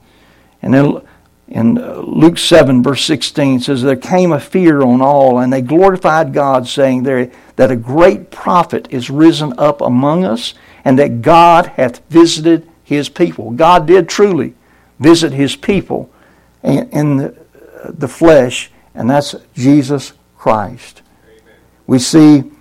And 0.61 0.75
then 0.75 1.01
in 1.47 1.73
Luke 1.73 2.37
7, 2.37 2.83
verse 2.83 3.03
16, 3.03 3.61
says, 3.61 3.81
There 3.81 3.95
came 3.95 4.31
a 4.31 4.39
fear 4.39 4.83
on 4.83 5.01
all, 5.01 5.39
and 5.39 5.51
they 5.51 5.63
glorified 5.63 6.35
God, 6.35 6.67
saying 6.67 7.01
there, 7.01 7.31
that 7.55 7.71
a 7.71 7.75
great 7.75 8.29
prophet 8.29 8.87
is 8.91 9.09
risen 9.09 9.57
up 9.57 9.81
among 9.81 10.23
us, 10.23 10.53
and 10.85 10.99
that 10.99 11.23
God 11.23 11.65
hath 11.65 12.07
visited 12.09 12.69
his 12.83 13.09
people. 13.09 13.49
God 13.49 13.87
did 13.87 14.07
truly 14.07 14.53
visit 14.99 15.33
his 15.33 15.55
people 15.55 16.11
in, 16.61 17.33
the, 17.89 18.07
flesh, 18.07 18.69
and 18.93 19.09
that's 19.09 19.33
Jesus 19.55 20.13
Christ. 20.37 21.01
Amen. 21.25 21.55
We 21.87 21.97
see 21.97 22.51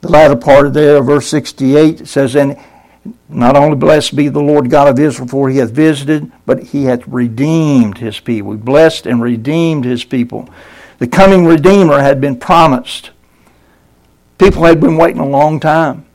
the 0.00 0.08
latter 0.08 0.36
part 0.36 0.66
of 0.66 0.74
there, 0.74 1.02
verse 1.02 1.26
68, 1.28 2.06
says, 2.08 2.34
And 2.34 2.58
not 3.28 3.56
only 3.56 3.76
blessed 3.76 4.16
be 4.16 4.28
the 4.28 4.40
Lord 4.40 4.70
God 4.70 4.88
of 4.88 4.98
Israel, 4.98 5.28
for 5.28 5.48
he 5.48 5.58
hath 5.58 5.70
visited, 5.70 6.30
but 6.46 6.62
he 6.64 6.84
hath 6.84 7.06
redeemed 7.06 7.98
his 7.98 8.20
people. 8.20 8.52
He 8.52 8.58
blessed 8.58 9.06
and 9.06 9.22
redeemed 9.22 9.84
his 9.84 10.04
people. 10.04 10.48
The 10.98 11.06
coming 11.06 11.46
Redeemer 11.46 12.00
had 12.00 12.20
been 12.20 12.38
promised. 12.38 13.10
People 14.38 14.64
had 14.64 14.80
been 14.80 14.96
waiting 14.96 15.20
a 15.20 15.28
long 15.28 15.60
time. 15.60 16.06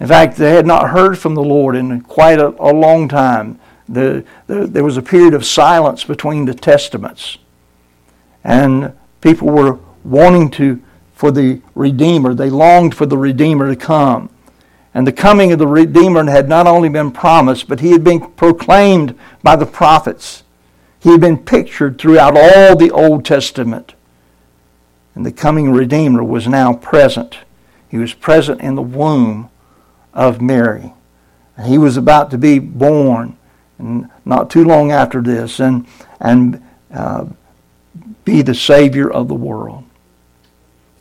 In 0.00 0.08
fact, 0.08 0.36
they 0.36 0.54
had 0.54 0.66
not 0.66 0.90
heard 0.90 1.18
from 1.18 1.34
the 1.34 1.42
Lord 1.42 1.76
in 1.76 2.00
quite 2.00 2.38
a, 2.40 2.48
a 2.60 2.72
long 2.72 3.08
time. 3.08 3.60
The, 3.88 4.24
the, 4.46 4.66
there 4.66 4.82
was 4.82 4.96
a 4.96 5.02
period 5.02 5.34
of 5.34 5.44
silence 5.44 6.04
between 6.04 6.46
the 6.46 6.54
testaments. 6.54 7.38
And 8.42 8.92
people 9.20 9.48
were 9.48 9.78
wanting 10.02 10.50
to 10.52 10.82
for 11.24 11.30
the 11.30 11.58
Redeemer. 11.74 12.34
They 12.34 12.50
longed 12.50 12.94
for 12.94 13.06
the 13.06 13.16
Redeemer 13.16 13.70
to 13.70 13.76
come. 13.76 14.28
And 14.92 15.06
the 15.06 15.12
coming 15.12 15.52
of 15.52 15.58
the 15.58 15.66
Redeemer 15.66 16.30
had 16.30 16.50
not 16.50 16.66
only 16.66 16.90
been 16.90 17.12
promised, 17.12 17.66
but 17.66 17.80
he 17.80 17.92
had 17.92 18.04
been 18.04 18.30
proclaimed 18.32 19.18
by 19.42 19.56
the 19.56 19.64
prophets. 19.64 20.42
He 21.00 21.12
had 21.12 21.22
been 21.22 21.38
pictured 21.38 21.98
throughout 21.98 22.36
all 22.36 22.76
the 22.76 22.90
Old 22.90 23.24
Testament. 23.24 23.94
And 25.14 25.24
the 25.24 25.32
coming 25.32 25.72
Redeemer 25.72 26.22
was 26.22 26.46
now 26.46 26.74
present. 26.74 27.38
He 27.88 27.96
was 27.96 28.12
present 28.12 28.60
in 28.60 28.74
the 28.74 28.82
womb 28.82 29.48
of 30.12 30.42
Mary. 30.42 30.92
And 31.56 31.66
he 31.68 31.78
was 31.78 31.96
about 31.96 32.30
to 32.32 32.36
be 32.36 32.58
born, 32.58 33.38
and 33.78 34.10
not 34.26 34.50
too 34.50 34.64
long 34.64 34.92
after 34.92 35.22
this, 35.22 35.58
and, 35.58 35.86
and 36.20 36.62
uh, 36.92 37.24
be 38.26 38.42
the 38.42 38.54
Savior 38.54 39.10
of 39.10 39.28
the 39.28 39.34
world. 39.34 39.84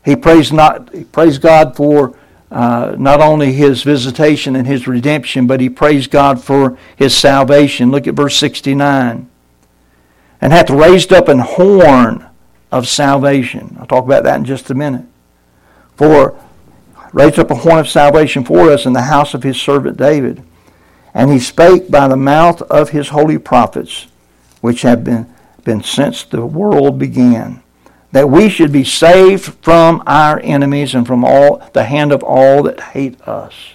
He 0.04 0.16
praised, 0.16 0.54
not, 0.54 0.94
he 0.94 1.04
God 1.04 1.76
for 1.76 2.16
uh, 2.52 2.96
not 3.00 3.20
only 3.20 3.52
his 3.52 3.82
visitation 3.82 4.56
and 4.56 4.68
his 4.68 4.88
redemption, 4.88 5.48
but 5.48 5.60
he 5.60 5.70
praised 5.70 6.12
God 6.12 6.44
for 6.44 6.78
his 6.96 7.18
salvation. 7.18 7.90
Look 7.90 8.06
at 8.06 8.14
verse 8.14 8.38
69. 8.38 9.28
And 10.40 10.54
hath 10.54 10.70
raised 10.70 11.12
up 11.12 11.30
an 11.30 11.40
horn 11.40 12.28
of 12.72 12.88
salvation. 12.88 13.76
I'll 13.80 13.88
talk 13.88 14.06
about 14.06 14.24
that 14.26 14.38
in 14.38 14.46
just 14.46 14.70
a 14.70 14.76
minute. 14.76 15.06
For 15.96 16.40
raised 17.12 17.40
up 17.40 17.50
a 17.50 17.56
horn 17.56 17.80
of 17.80 17.88
salvation 17.88 18.44
for 18.44 18.70
us 18.72 18.86
in 18.86 18.94
the 18.94 19.04
house 19.04 19.34
of 19.34 19.42
his 19.42 19.60
servant 19.60 19.98
David. 19.98 20.44
And 21.14 21.32
he 21.32 21.40
spake 21.40 21.90
by 21.90 22.08
the 22.08 22.18
mouth 22.18 22.62
of 22.64 22.90
his 22.90 23.10
holy 23.10 23.38
prophets, 23.38 24.08
which 24.62 24.84
have 24.84 25.04
been, 25.04 25.34
been 25.64 25.82
since 25.82 26.24
the 26.24 26.46
world 26.46 27.00
began 27.00 27.63
that 28.14 28.30
we 28.30 28.48
should 28.48 28.72
be 28.72 28.84
saved 28.84 29.44
from 29.64 30.02
our 30.06 30.40
enemies 30.44 30.94
and 30.94 31.06
from 31.06 31.26
all 31.26 31.68
the 31.74 31.84
hand 31.84 32.12
of 32.12 32.24
all 32.24 32.62
that 32.62 32.80
hate 32.80 33.20
us. 33.24 33.74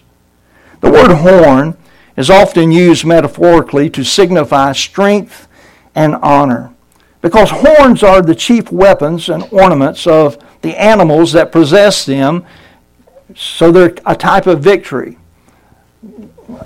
The 0.81 0.90
word 0.90 1.12
horn 1.12 1.77
is 2.16 2.31
often 2.31 2.70
used 2.70 3.05
metaphorically 3.05 3.90
to 3.90 4.05
signify 4.05 4.72
strength 4.72 5.48
and 5.92 6.14
honor 6.16 6.72
because 7.20 7.51
horns 7.51 8.05
are 8.05 8.22
the 8.22 8.35
chief 8.35 8.70
weapons 8.70 9.29
and 9.29 9.42
ornaments 9.51 10.07
of 10.07 10.38
the 10.62 10.81
animals 10.81 11.33
that 11.33 11.51
possess 11.51 12.07
them, 12.07 12.46
so 13.35 13.72
they're 13.72 13.96
a 14.07 14.14
type 14.14 14.46
of 14.46 14.61
victory. 14.61 15.18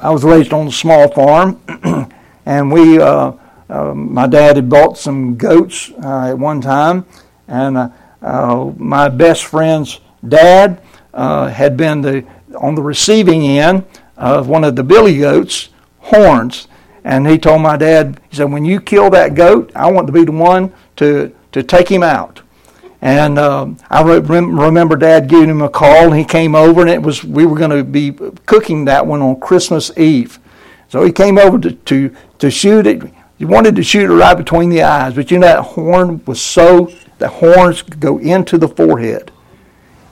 I 0.03 0.11
was 0.11 0.25
raised 0.25 0.53
on 0.53 0.69
a 0.69 0.73
small 0.73 1.09
farm, 1.09 1.59
and 2.45 2.71
we, 2.71 3.01
uh, 3.01 3.33
uh, 3.71 3.95
my 3.95 4.27
dad 4.27 4.57
had 4.57 4.69
bought 4.69 4.99
some 4.99 5.37
goats 5.37 5.91
uh, 6.05 6.29
at 6.29 6.39
one 6.39 6.61
time, 6.61 7.07
And 7.49 7.77
uh, 7.77 7.89
uh, 8.21 8.73
my 8.77 9.09
best 9.09 9.45
friend's 9.45 10.01
dad 10.27 10.83
uh, 11.13 11.49
had 11.49 11.77
been 11.77 12.01
the, 12.01 12.25
on 12.57 12.75
the 12.75 12.83
receiving 12.83 13.43
end 13.47 13.85
of 14.17 14.49
one 14.49 14.65
of 14.65 14.77
the 14.77 14.85
billy 14.85 15.19
goats' 15.19 15.69
horns. 15.99 16.69
And 17.05 17.27
he 17.27 17.39
told 17.39 17.63
my 17.63 17.77
dad, 17.77 18.21
he 18.31 18.37
said, 18.37 18.51
when 18.51 18.65
you 18.65 18.81
kill 18.81 19.11
that 19.11 19.35
goat, 19.35 19.73
I 19.75 19.91
want 19.91 20.07
to 20.07 20.13
be 20.13 20.25
the 20.25 20.33
one 20.33 20.73
to, 20.97 21.35
to 21.53 21.63
take 21.63 21.89
him 21.89 22.03
out. 22.03 22.43
And 23.03 23.37
um, 23.37 23.79
I 23.91 24.01
remember 24.01 24.95
Dad 24.95 25.29
giving 25.29 25.51
him 25.51 25.61
a 25.61 25.69
call, 25.69 26.07
and 26.07 26.17
he 26.17 26.25
came 26.25 26.55
over, 26.55 26.83
and 26.83 26.89
it 26.89 27.03
was 27.03 27.25
we 27.25 27.45
were 27.45 27.59
going 27.59 27.73
to 27.73 27.83
be 27.83 28.13
cooking 28.47 28.85
that 28.85 29.05
one 29.05 29.21
on 29.21 29.41
Christmas 29.41 29.91
Eve. 29.99 30.39
So 30.89 31.05
he 31.05 31.11
came 31.11 31.37
over 31.37 31.59
to, 31.59 31.73
to, 31.73 32.15
to 32.39 32.51
shoot 32.51 32.87
it. 32.87 33.03
He 33.39 33.45
wanted 33.45 33.75
to 33.75 33.83
shoot 33.83 34.09
it 34.09 34.15
right 34.15 34.37
between 34.37 34.71
the 34.71 34.85
eyes, 34.85 35.15
but 35.15 35.33
you 35.33 35.41
know 35.41 35.49
that 35.49 35.63
horn 35.63 36.23
was 36.27 36.41
so 36.41 36.93
the 37.23 37.29
horns 37.29 37.83
go 37.83 38.19
into 38.19 38.59
the 38.59 38.69
forehead, 38.69 39.31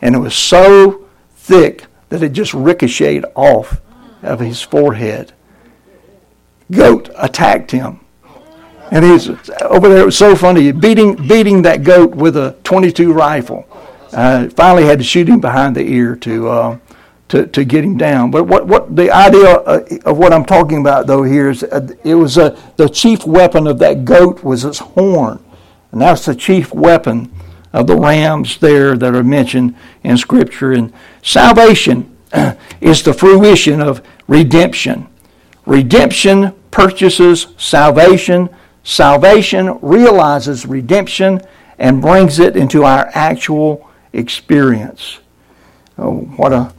and 0.01 0.14
it 0.14 0.18
was 0.18 0.35
so 0.35 1.07
thick 1.35 1.87
that 2.09 2.23
it 2.23 2.33
just 2.33 2.55
ricocheted 2.55 3.25
off 3.35 3.81
of 4.23 4.40
his 4.40 4.62
forehead. 4.62 5.33
Goat 6.70 7.11
attacked 7.16 7.73
him 7.73 8.01
and 8.90 9.05
he's 9.05 9.29
over 9.62 9.88
there. 9.88 10.03
It 10.03 10.07
was 10.07 10.18
so 10.18 10.35
funny, 10.35 10.73
beating 10.73 11.14
beating 11.29 11.62
that 11.62 11.85
goat 11.85 12.14
with 12.14 12.37
a 12.37 12.57
22 12.64 13.12
rifle. 13.12 13.66
Uh, 14.12 14.49
finally, 14.51 14.85
had 14.85 14.99
to 14.99 15.05
shoot 15.05 15.29
him 15.29 15.40
behind 15.40 15.77
the 15.77 15.83
ear 15.83 16.16
to 16.16 16.49
uh, 16.49 16.79
to 17.29 17.46
to 17.46 17.64
get 17.64 17.85
him 17.85 17.96
down. 17.96 18.31
But 18.31 18.44
what 18.44 18.66
what 18.66 18.94
the 18.96 19.11
idea 19.11 19.49
uh, 19.49 19.85
of 20.05 20.18
what 20.18 20.33
I'm 20.33 20.44
talking 20.44 20.81
about 20.81 21.07
though 21.07 21.23
here 21.23 21.51
is 21.51 21.62
uh, 21.62 21.88
it 22.05 22.16
was 22.16 22.37
uh, 22.37 22.59
the 22.77 22.88
chief 22.88 23.25
weapon 23.25 23.66
of 23.66 23.79
that 23.79 24.05
goat 24.05 24.42
was 24.42 24.64
its 24.64 24.79
horn, 24.79 25.42
and 25.92 26.00
that's 26.00 26.24
the 26.24 26.35
chief 26.35 26.72
weapon 26.72 27.33
of 27.72 27.87
the 27.87 27.96
rams 27.96 28.59
there 28.59 28.96
that 28.96 29.14
are 29.14 29.24
mentioned 29.24 29.76
in 30.03 30.16
Scripture. 30.16 30.72
And 30.72 30.92
salvation 31.22 32.16
is 32.81 33.03
the 33.03 33.14
fruition 33.14 33.81
of 33.81 34.03
redemption. 34.26 35.07
Redemption 35.66 36.55
purchases 36.70 37.48
salvation 37.57 38.48
Salvation 38.83 39.79
realizes 39.83 40.64
redemption 40.66 41.40
and 41.79 42.00
brings 42.00 42.38
it 42.38 42.57
into 42.57 42.85
our 42.85 43.11
actual 43.14 43.88
experience. 44.12 45.20
Oh, 45.98 46.20
what 46.37 46.53
a 46.53 46.72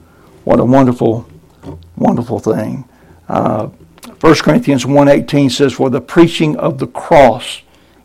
what 0.43 0.59
a 0.59 0.65
wonderful 0.65 1.27
wonderful 1.95 2.39
thing. 2.39 2.85
Uh, 3.29 3.67
1 4.19 4.35
Corinthians 4.35 4.83
1.18 4.83 5.51
says, 5.51 5.73
For 5.73 5.89
the 5.89 6.01
preaching 6.01 6.55
of 6.57 6.79
the 6.79 6.87
cross 6.87 7.61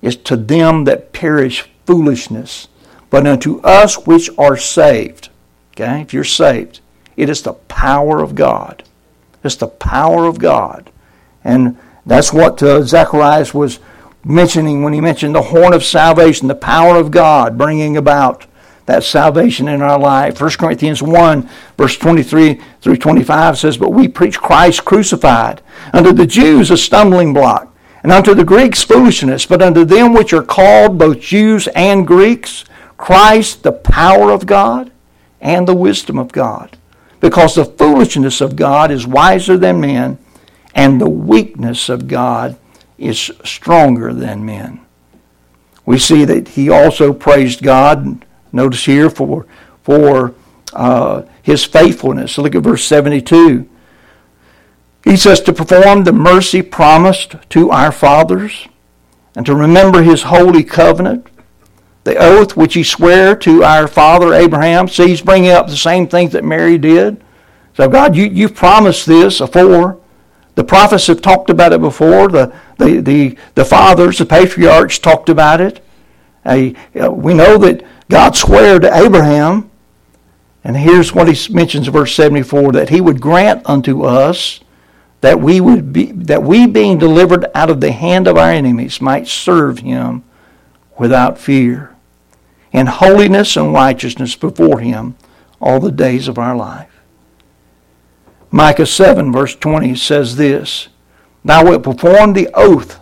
is 0.07 0.15
to 0.15 0.37
them 0.37 0.85
that 0.85 1.13
perish 1.13 1.69
foolishness, 1.85 2.69
but 3.11 3.27
unto 3.27 3.59
us 3.63 4.07
which 4.07 4.31
are 4.39 4.57
saved. 4.57 5.31
Okay, 5.73 6.01
if 6.01 6.15
you're 6.15 6.23
saved, 6.23 6.81
it 7.17 7.29
is 7.29 7.43
the 7.43 7.55
power 7.55 8.23
of 8.23 8.37
God. 8.37 8.85
It's 9.43 9.57
the 9.57 9.67
power 9.67 10.27
of 10.27 10.39
God. 10.39 10.91
And 11.43 11.77
that's 12.07 12.33
what 12.33 12.63
uh, 12.63 12.83
Zacharias 12.83 13.53
was 13.53 13.81
mentioning 14.25 14.83
when 14.83 14.93
he 14.93 15.01
mentioned 15.01 15.35
the 15.35 15.43
horn 15.43 15.75
of 15.75 15.85
salvation, 15.85 16.47
the 16.47 16.55
power 16.55 16.97
of 16.97 17.11
God 17.11 17.59
bringing 17.59 17.97
about 17.97 18.47
that 18.87 19.03
salvation 19.03 19.67
in 19.67 19.83
our 19.83 19.99
life. 19.99 20.41
1 20.41 20.51
Corinthians 20.53 21.03
1, 21.03 21.49
verse 21.77 21.97
23 21.97 22.61
through 22.81 22.97
25 22.97 23.59
says, 23.59 23.77
But 23.77 23.91
we 23.91 24.07
preach 24.07 24.39
Christ 24.39 24.85
crucified, 24.85 25.63
unto 25.93 26.13
the 26.13 26.27
Jews 26.27 26.71
a 26.71 26.77
stumbling 26.77 27.35
block, 27.35 27.76
and 28.07 28.13
unto 28.13 28.35
the 28.35 28.45
Greeks 28.45 28.85
foolishness, 28.85 29.47
but 29.47 29.61
unto 29.61 29.85
them 29.85 30.15
which 30.15 30.33
are 30.33 30.41
called, 30.41 30.97
both 30.97 31.19
Jews 31.19 31.67
and 31.75 32.07
Greeks, 32.07 32.65
Christ 32.97 33.65
the 33.65 33.73
power 33.73 34.31
of 34.31 34.47
God 34.47 34.93
and 35.41 35.67
the 35.67 35.75
wisdom 35.75 36.17
of 36.17 36.31
God. 36.31 36.79
Because 37.19 37.57
the 37.57 37.65
foolishness 37.65 38.41
of 38.41 38.55
God 38.55 38.93
is 38.93 39.09
wiser 39.09 39.57
than 39.57 39.81
men, 39.81 40.19
and 40.73 41.01
the 41.01 41.11
weakness 41.11 41.89
of 41.89 42.07
God 42.07 42.57
is 42.97 43.33
stronger 43.43 44.15
than 44.15 44.47
men. 44.47 44.87
We 45.85 45.99
see 45.99 46.25
that 46.27 46.47
he 46.51 46.71
also 46.71 47.13
praised 47.13 47.61
God, 47.61 48.25
notice 48.53 48.85
here, 48.85 49.11
for, 49.11 49.47
for 49.83 50.33
uh, 50.73 51.23
his 51.43 51.65
faithfulness. 51.65 52.39
Look 52.39 52.55
at 52.55 52.63
verse 52.63 52.85
72. 52.85 53.69
He 55.07 55.17
says, 55.17 55.41
To 55.43 55.53
perform 55.53 56.03
the 56.03 56.13
mercy 56.13 56.63
promised 56.63 57.37
to 57.51 57.71
our 57.71 57.93
fathers, 57.93 58.67
and 59.37 59.47
to 59.47 59.55
remember 59.55 60.03
his 60.03 60.25
holy 60.25 60.65
covenant, 60.65 61.29
the 62.03 62.17
oath 62.17 62.57
which 62.57 62.75
he 62.75 62.83
sware 62.83 63.37
to 63.37 63.63
our 63.63 63.87
father 63.87 64.35
Abraham. 64.35 64.89
See, 64.89 65.07
he's 65.07 65.23
bringing 65.23 65.51
up 65.51 65.69
the 65.69 65.77
same 65.77 66.09
things 66.09 66.33
that 66.33 66.45
Mary 66.45 66.77
did. 66.77 67.23
So, 67.75 67.89
God, 67.89 68.17
you, 68.17 68.25
you've 68.25 68.57
promised 68.57 69.07
this 69.07 69.41
afore. 69.41 70.01
The 70.57 70.65
prophets 70.65 71.07
have 71.07 71.23
talked 71.23 71.51
about 71.51 71.73
it 71.73 71.81
before. 71.81 72.27
The, 72.27 72.53
the, 72.79 73.01
the, 73.01 73.39
the 73.55 73.65
fathers, 73.65 74.19
the 74.19 74.27
patriarchs 74.27 74.99
talked 74.99 75.29
about 75.29 75.61
it. 75.61 75.85
Uh, 76.45 76.73
we 77.13 77.33
know 77.33 77.59
that 77.59 77.85
God 78.09 78.35
swore 78.35 78.81
to 78.81 78.97
Abraham, 78.97 79.71
and 80.65 80.77
here's 80.77 81.15
what 81.15 81.29
he 81.29 81.53
mentions 81.53 81.87
in 81.87 81.93
verse 81.93 82.13
74 82.15 82.73
that 82.73 82.89
he 82.89 83.01
would 83.01 83.21
grant 83.21 83.63
unto 83.67 84.03
us 84.03 84.61
that 85.21 85.41
we 85.41 85.61
would 85.61 85.93
be 85.93 86.13
that 86.13 86.43
we 86.43 86.67
being 86.67 86.99
delivered 86.99 87.47
out 87.55 87.71
of 87.71 87.81
the 87.81 87.93
hand 87.93 88.27
of 88.27 88.37
our 88.37 88.51
enemies 88.51 89.01
might 89.01 89.27
serve 89.27 89.79
him 89.79 90.23
without 90.99 91.39
fear 91.39 91.95
in 92.73 92.87
holiness 92.87 93.57
and 93.57 93.73
righteousness 93.73 94.37
before 94.37 94.81
him 94.81 95.17
all 95.61 95.81
the 95.81 95.91
days 95.91 96.29
of 96.29 96.39
our 96.39 96.55
life. 96.55 96.91
Micah 98.51 98.87
7, 98.87 99.33
verse 99.33 99.55
20 99.57 99.95
says 99.95 100.37
this 100.37 100.89
Thou 101.45 101.65
wilt 101.65 101.83
perform 101.83 102.33
the 102.33 102.49
oath, 102.55 103.01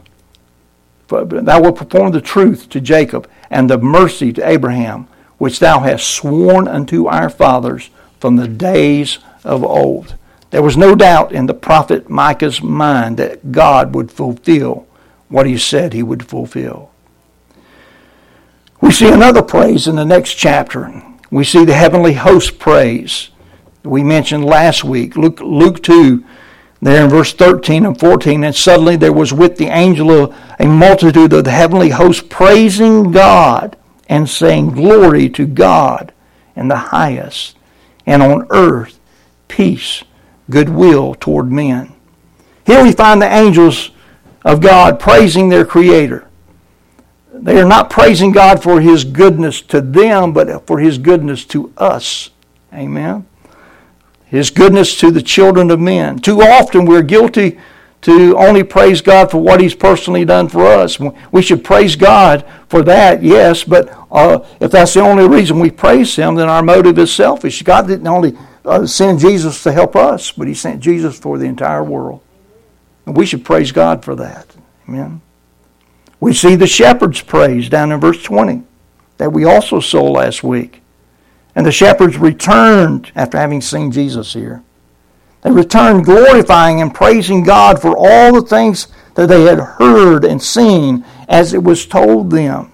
thou 1.08 1.60
wilt 1.60 1.76
perform 1.76 2.12
the 2.12 2.20
truth 2.20 2.68
to 2.70 2.80
Jacob, 2.80 3.28
and 3.50 3.68
the 3.68 3.78
mercy 3.78 4.32
to 4.32 4.48
Abraham, 4.48 5.08
which 5.38 5.58
thou 5.58 5.80
hast 5.80 6.06
sworn 6.06 6.68
unto 6.68 7.06
our 7.06 7.28
fathers 7.28 7.90
from 8.20 8.36
the 8.36 8.48
days 8.48 9.18
of 9.44 9.64
old. 9.64 10.16
There 10.54 10.62
was 10.62 10.76
no 10.76 10.94
doubt 10.94 11.32
in 11.32 11.46
the 11.46 11.52
prophet 11.52 12.08
Micah's 12.08 12.62
mind 12.62 13.16
that 13.16 13.50
God 13.50 13.92
would 13.92 14.12
fulfill 14.12 14.86
what 15.26 15.46
he 15.46 15.58
said 15.58 15.92
he 15.92 16.04
would 16.04 16.28
fulfill. 16.28 16.92
We 18.80 18.92
see 18.92 19.10
another 19.10 19.42
praise 19.42 19.88
in 19.88 19.96
the 19.96 20.04
next 20.04 20.34
chapter. 20.34 21.02
We 21.28 21.42
see 21.42 21.64
the 21.64 21.74
heavenly 21.74 22.12
host 22.12 22.60
praise 22.60 23.30
we 23.82 24.04
mentioned 24.04 24.44
last 24.44 24.84
week. 24.84 25.16
Luke, 25.16 25.40
Luke 25.40 25.82
2, 25.82 26.24
there 26.80 27.02
in 27.02 27.10
verse 27.10 27.32
13 27.32 27.84
and 27.84 27.98
14. 27.98 28.44
And 28.44 28.54
suddenly 28.54 28.94
there 28.94 29.12
was 29.12 29.32
with 29.32 29.56
the 29.56 29.66
angel 29.66 30.32
a, 30.60 30.66
multitude 30.68 31.32
of 31.32 31.42
the 31.42 31.50
heavenly 31.50 31.90
host 31.90 32.28
praising 32.28 33.10
God 33.10 33.76
and 34.08 34.30
saying, 34.30 34.70
Glory 34.70 35.28
to 35.30 35.48
God 35.48 36.12
in 36.54 36.68
the 36.68 36.76
highest, 36.76 37.56
and 38.06 38.22
on 38.22 38.46
earth 38.50 39.00
peace, 39.48 40.04
goodwill 40.50 41.14
toward 41.14 41.50
men. 41.50 41.92
Here 42.66 42.82
we 42.82 42.92
find 42.92 43.20
the 43.20 43.32
angels 43.32 43.90
of 44.44 44.60
God 44.60 45.00
praising 45.00 45.48
their 45.48 45.64
Creator. 45.64 46.28
They 47.32 47.60
are 47.60 47.66
not 47.66 47.90
praising 47.90 48.32
God 48.32 48.62
for 48.62 48.80
His 48.80 49.04
goodness 49.04 49.60
to 49.62 49.80
them, 49.80 50.32
but 50.32 50.66
for 50.66 50.78
His 50.78 50.98
goodness 50.98 51.44
to 51.46 51.72
us. 51.76 52.30
Amen. 52.72 53.26
His 54.24 54.50
goodness 54.50 54.98
to 55.00 55.10
the 55.10 55.22
children 55.22 55.70
of 55.70 55.80
men. 55.80 56.18
Too 56.18 56.42
often 56.42 56.86
we're 56.86 57.02
guilty 57.02 57.58
to 58.02 58.36
only 58.36 58.62
praise 58.62 59.00
God 59.00 59.30
for 59.30 59.38
what 59.38 59.60
He's 59.60 59.74
personally 59.74 60.24
done 60.24 60.48
for 60.48 60.66
us. 60.66 60.98
We 61.32 61.42
should 61.42 61.64
praise 61.64 61.96
God 61.96 62.44
for 62.68 62.82
that, 62.82 63.22
yes, 63.22 63.64
but 63.64 63.96
uh, 64.10 64.44
if 64.60 64.70
that's 64.70 64.94
the 64.94 65.00
only 65.00 65.26
reason 65.26 65.58
we 65.58 65.70
praise 65.70 66.14
Him, 66.14 66.34
then 66.34 66.48
our 66.48 66.62
motive 66.62 66.98
is 66.98 67.12
selfish. 67.12 67.62
God 67.62 67.88
didn't 67.88 68.06
only 68.06 68.36
uh, 68.64 68.86
send 68.86 69.20
Jesus 69.20 69.62
to 69.62 69.72
help 69.72 69.96
us, 69.96 70.32
but 70.32 70.48
He 70.48 70.54
sent 70.54 70.80
Jesus 70.80 71.18
for 71.18 71.38
the 71.38 71.46
entire 71.46 71.84
world. 71.84 72.20
And 73.06 73.16
we 73.16 73.26
should 73.26 73.44
praise 73.44 73.72
God 73.72 74.04
for 74.04 74.14
that. 74.16 74.46
Amen. 74.88 75.20
We 76.20 76.32
see 76.32 76.56
the 76.56 76.66
shepherds 76.66 77.20
praise 77.20 77.68
down 77.68 77.92
in 77.92 78.00
verse 78.00 78.22
20 78.22 78.62
that 79.18 79.32
we 79.32 79.44
also 79.44 79.80
saw 79.80 80.10
last 80.10 80.42
week. 80.42 80.80
And 81.54 81.64
the 81.64 81.72
shepherds 81.72 82.16
returned 82.16 83.12
after 83.14 83.38
having 83.38 83.60
seen 83.60 83.92
Jesus 83.92 84.32
here. 84.32 84.62
They 85.42 85.50
returned 85.50 86.06
glorifying 86.06 86.80
and 86.80 86.94
praising 86.94 87.44
God 87.44 87.80
for 87.80 87.94
all 87.96 88.32
the 88.32 88.46
things 88.46 88.88
that 89.14 89.28
they 89.28 89.42
had 89.42 89.60
heard 89.60 90.24
and 90.24 90.42
seen 90.42 91.04
as 91.28 91.52
it 91.52 91.62
was 91.62 91.86
told 91.86 92.30
them. 92.30 92.72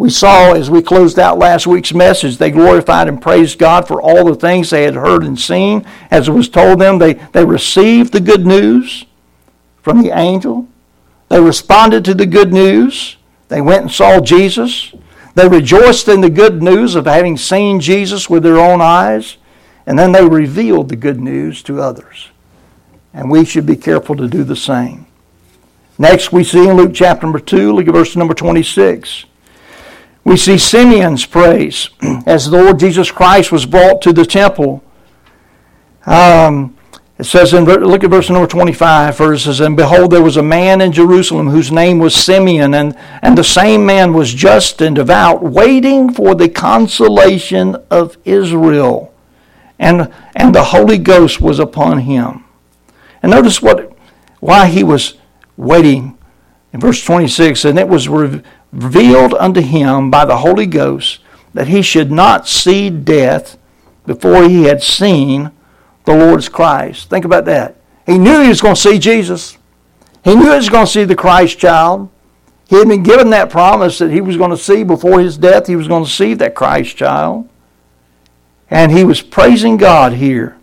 We 0.00 0.08
saw 0.08 0.54
as 0.54 0.70
we 0.70 0.80
closed 0.80 1.18
out 1.18 1.36
last 1.36 1.66
week's 1.66 1.92
message, 1.92 2.38
they 2.38 2.50
glorified 2.50 3.06
and 3.06 3.20
praised 3.20 3.58
God 3.58 3.86
for 3.86 4.00
all 4.00 4.24
the 4.24 4.34
things 4.34 4.70
they 4.70 4.84
had 4.84 4.94
heard 4.94 5.22
and 5.22 5.38
seen. 5.38 5.84
As 6.10 6.26
it 6.26 6.32
was 6.32 6.48
told 6.48 6.78
them, 6.78 6.96
they, 6.96 7.12
they 7.12 7.44
received 7.44 8.14
the 8.14 8.20
good 8.20 8.46
news 8.46 9.04
from 9.82 10.00
the 10.00 10.18
angel. 10.18 10.66
They 11.28 11.38
responded 11.38 12.06
to 12.06 12.14
the 12.14 12.24
good 12.24 12.50
news. 12.50 13.18
They 13.48 13.60
went 13.60 13.82
and 13.82 13.92
saw 13.92 14.20
Jesus. 14.20 14.94
They 15.34 15.46
rejoiced 15.46 16.08
in 16.08 16.22
the 16.22 16.30
good 16.30 16.62
news 16.62 16.94
of 16.94 17.04
having 17.04 17.36
seen 17.36 17.78
Jesus 17.78 18.30
with 18.30 18.42
their 18.42 18.58
own 18.58 18.80
eyes, 18.80 19.36
and 19.84 19.98
then 19.98 20.12
they 20.12 20.26
revealed 20.26 20.88
the 20.88 20.96
good 20.96 21.20
news 21.20 21.62
to 21.64 21.82
others. 21.82 22.30
And 23.12 23.30
we 23.30 23.44
should 23.44 23.66
be 23.66 23.76
careful 23.76 24.16
to 24.16 24.28
do 24.28 24.44
the 24.44 24.56
same. 24.56 25.04
Next, 25.98 26.32
we 26.32 26.42
see 26.42 26.66
in 26.66 26.78
Luke 26.78 26.92
chapter 26.94 27.26
number 27.26 27.38
2, 27.38 27.74
look 27.74 27.86
at 27.86 27.92
verse 27.92 28.16
number 28.16 28.32
26. 28.32 29.26
We 30.24 30.36
see 30.36 30.58
Simeon's 30.58 31.24
praise 31.26 31.90
as 32.26 32.50
the 32.50 32.62
Lord 32.62 32.78
Jesus 32.78 33.10
Christ 33.10 33.50
was 33.50 33.66
brought 33.66 34.02
to 34.02 34.12
the 34.12 34.26
temple. 34.26 34.82
Um, 36.06 36.76
it 37.18 37.24
says 37.24 37.52
in 37.52 37.64
look 37.64 38.02
at 38.02 38.10
verse 38.10 38.30
number 38.30 38.46
25 38.46 39.16
first. 39.16 39.42
It 39.42 39.44
says, 39.44 39.60
And 39.60 39.76
behold, 39.76 40.10
there 40.10 40.22
was 40.22 40.38
a 40.38 40.42
man 40.42 40.80
in 40.80 40.90
Jerusalem 40.90 41.48
whose 41.48 41.70
name 41.70 41.98
was 41.98 42.14
Simeon, 42.14 42.72
and, 42.72 42.96
and 43.20 43.36
the 43.36 43.44
same 43.44 43.84
man 43.84 44.14
was 44.14 44.32
just 44.32 44.80
and 44.80 44.96
devout, 44.96 45.42
waiting 45.42 46.12
for 46.12 46.34
the 46.34 46.48
consolation 46.48 47.76
of 47.90 48.16
Israel. 48.24 49.12
And, 49.78 50.12
and 50.34 50.54
the 50.54 50.64
Holy 50.64 50.96
Ghost 50.96 51.40
was 51.40 51.58
upon 51.58 51.98
him. 52.00 52.44
And 53.22 53.30
notice 53.30 53.60
what 53.60 53.90
why 54.40 54.66
he 54.66 54.82
was 54.82 55.18
waiting 55.56 56.16
in 56.72 56.80
verse 56.80 57.04
26 57.04 57.66
and 57.66 57.78
it 57.78 57.88
was 57.88 58.08
revealed 58.72 59.34
unto 59.34 59.60
him 59.60 60.10
by 60.10 60.24
the 60.24 60.38
Holy 60.38 60.66
Ghost 60.66 61.20
that 61.54 61.68
he 61.68 61.82
should 61.82 62.10
not 62.10 62.46
see 62.48 62.90
death 62.90 63.58
before 64.06 64.48
he 64.48 64.64
had 64.64 64.82
seen 64.82 65.50
the 66.04 66.14
Lord's 66.14 66.48
Christ. 66.48 67.10
Think 67.10 67.24
about 67.24 67.44
that. 67.46 67.76
He 68.06 68.18
knew 68.18 68.40
he 68.40 68.48
was 68.48 68.60
going 68.60 68.74
to 68.74 68.80
see 68.80 68.98
Jesus. 68.98 69.58
He 70.24 70.34
knew 70.34 70.50
he 70.50 70.56
was 70.56 70.68
going 70.68 70.86
to 70.86 70.92
see 70.92 71.04
the 71.04 71.16
Christ 71.16 71.58
child. 71.58 72.10
He 72.68 72.76
had 72.76 72.88
been 72.88 73.02
given 73.02 73.30
that 73.30 73.50
promise 73.50 73.98
that 73.98 74.10
he 74.10 74.20
was 74.20 74.36
going 74.36 74.50
to 74.50 74.56
see 74.56 74.84
before 74.84 75.20
his 75.20 75.36
death, 75.36 75.66
he 75.66 75.76
was 75.76 75.88
going 75.88 76.04
to 76.04 76.10
see 76.10 76.34
that 76.34 76.54
Christ 76.54 76.96
child. 76.96 77.48
And 78.70 78.92
he 78.92 79.02
was 79.02 79.20
praising 79.20 79.76
God 79.76 80.12
here 80.12 80.56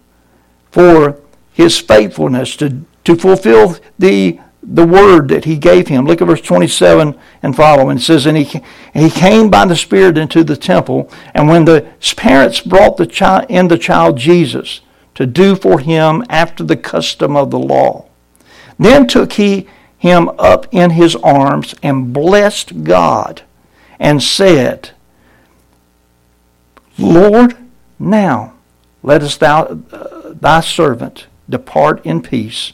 for 0.71 1.19
his 1.51 1.77
faithfulness 1.77 2.55
to, 2.57 2.85
to 3.03 3.15
fulfill 3.15 3.77
the, 3.99 4.39
the 4.63 4.85
word 4.85 5.29
that 5.29 5.45
he 5.45 5.57
gave 5.57 5.87
him. 5.87 6.05
Look 6.05 6.21
at 6.21 6.27
verse 6.27 6.41
27 6.41 7.17
and 7.43 7.55
following. 7.55 7.97
It 7.97 8.01
says, 8.01 8.25
and 8.25 8.37
he, 8.37 8.61
and 8.93 9.03
he 9.03 9.09
came 9.09 9.49
by 9.49 9.65
the 9.65 9.75
Spirit 9.75 10.17
into 10.17 10.43
the 10.43 10.57
temple, 10.57 11.09
and 11.33 11.47
when 11.47 11.65
the 11.65 11.87
parents 12.15 12.61
brought 12.61 12.97
the 12.97 13.05
child, 13.05 13.45
in 13.49 13.67
the 13.67 13.77
child 13.77 14.17
Jesus, 14.17 14.81
to 15.15 15.25
do 15.25 15.55
for 15.55 15.79
him 15.79 16.23
after 16.29 16.63
the 16.63 16.77
custom 16.77 17.35
of 17.35 17.49
the 17.49 17.59
law. 17.59 18.05
Then 18.77 19.07
took 19.07 19.33
he 19.33 19.67
him 19.97 20.29
up 20.37 20.67
in 20.71 20.91
his 20.91 21.15
arms 21.17 21.73
and 21.81 22.13
blessed 22.13 22.83
God 22.83 23.41
and 23.99 24.21
said, 24.21 24.91
Lord, 26.99 27.57
now 27.97 28.53
lettest 29.01 29.39
thou, 29.39 29.63
uh, 29.91 30.33
thy 30.33 30.59
servant 30.59 31.25
depart 31.49 32.05
in 32.05 32.21
peace 32.21 32.73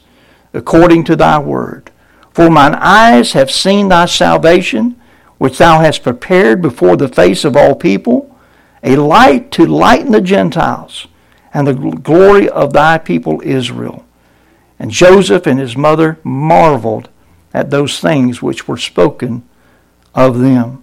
according 0.54 1.04
to 1.04 1.16
thy 1.16 1.38
word. 1.38 1.90
For 2.30 2.50
mine 2.50 2.74
eyes 2.74 3.32
have 3.32 3.50
seen 3.50 3.88
thy 3.88 4.06
salvation, 4.06 5.00
which 5.38 5.58
thou 5.58 5.80
hast 5.80 6.02
prepared 6.02 6.62
before 6.62 6.96
the 6.96 7.08
face 7.08 7.44
of 7.44 7.56
all 7.56 7.74
people, 7.74 8.34
a 8.82 8.96
light 8.96 9.50
to 9.52 9.66
lighten 9.66 10.12
the 10.12 10.20
Gentiles 10.20 11.06
and 11.52 11.66
the 11.66 11.74
glory 11.74 12.48
of 12.48 12.72
thy 12.72 12.98
people 12.98 13.40
Israel. 13.44 14.04
And 14.78 14.90
Joseph 14.90 15.46
and 15.46 15.60
his 15.60 15.76
mother 15.76 16.18
marveled 16.24 17.08
at 17.52 17.70
those 17.70 18.00
things 18.00 18.42
which 18.42 18.66
were 18.66 18.76
spoken 18.76 19.48
of 20.14 20.40
them, 20.40 20.82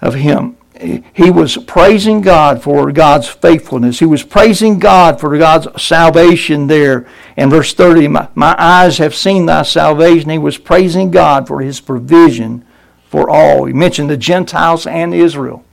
of 0.00 0.14
him. 0.14 0.56
He 0.80 1.30
was 1.30 1.56
praising 1.56 2.22
God 2.22 2.62
for 2.62 2.90
God's 2.90 3.28
faithfulness. 3.28 3.98
He 3.98 4.06
was 4.06 4.22
praising 4.22 4.78
God 4.78 5.20
for 5.20 5.36
God's 5.36 5.82
salvation 5.82 6.66
there. 6.66 7.06
In 7.36 7.50
verse 7.50 7.74
30, 7.74 8.08
my, 8.08 8.28
my 8.34 8.54
eyes 8.58 8.98
have 8.98 9.14
seen 9.14 9.46
thy 9.46 9.62
salvation. 9.62 10.30
He 10.30 10.38
was 10.38 10.56
praising 10.56 11.10
God 11.10 11.46
for 11.46 11.60
his 11.60 11.80
provision 11.80 12.64
for 13.08 13.28
all. 13.28 13.66
He 13.66 13.72
mentioned 13.72 14.08
the 14.08 14.16
Gentiles 14.16 14.86
and 14.86 15.12
Israel. 15.12 15.64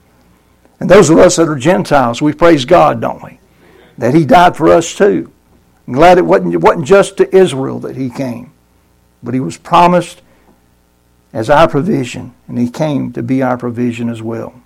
And 0.78 0.90
those 0.90 1.08
of 1.10 1.18
us 1.18 1.36
that 1.36 1.48
are 1.48 1.56
Gentiles, 1.56 2.20
we 2.20 2.32
praise 2.32 2.64
God, 2.64 3.00
don't 3.00 3.22
we? 3.22 3.38
that 3.98 4.14
he 4.14 4.24
died 4.24 4.56
for 4.56 4.68
us 4.68 4.94
too. 4.94 5.30
I'm 5.86 5.92
glad 5.92 6.18
it 6.18 6.24
wasn't, 6.24 6.54
it 6.54 6.60
wasn't 6.60 6.86
just 6.86 7.16
to 7.18 7.36
Israel 7.36 7.80
that 7.80 7.96
he 7.96 8.08
came, 8.08 8.52
but 9.22 9.34
he 9.34 9.40
was 9.40 9.58
promised 9.58 10.22
as 11.32 11.50
our 11.50 11.68
provision, 11.68 12.34
and 12.46 12.58
he 12.58 12.70
came 12.70 13.12
to 13.12 13.22
be 13.22 13.42
our 13.42 13.58
provision 13.58 14.08
as 14.08 14.22
well. 14.22 14.62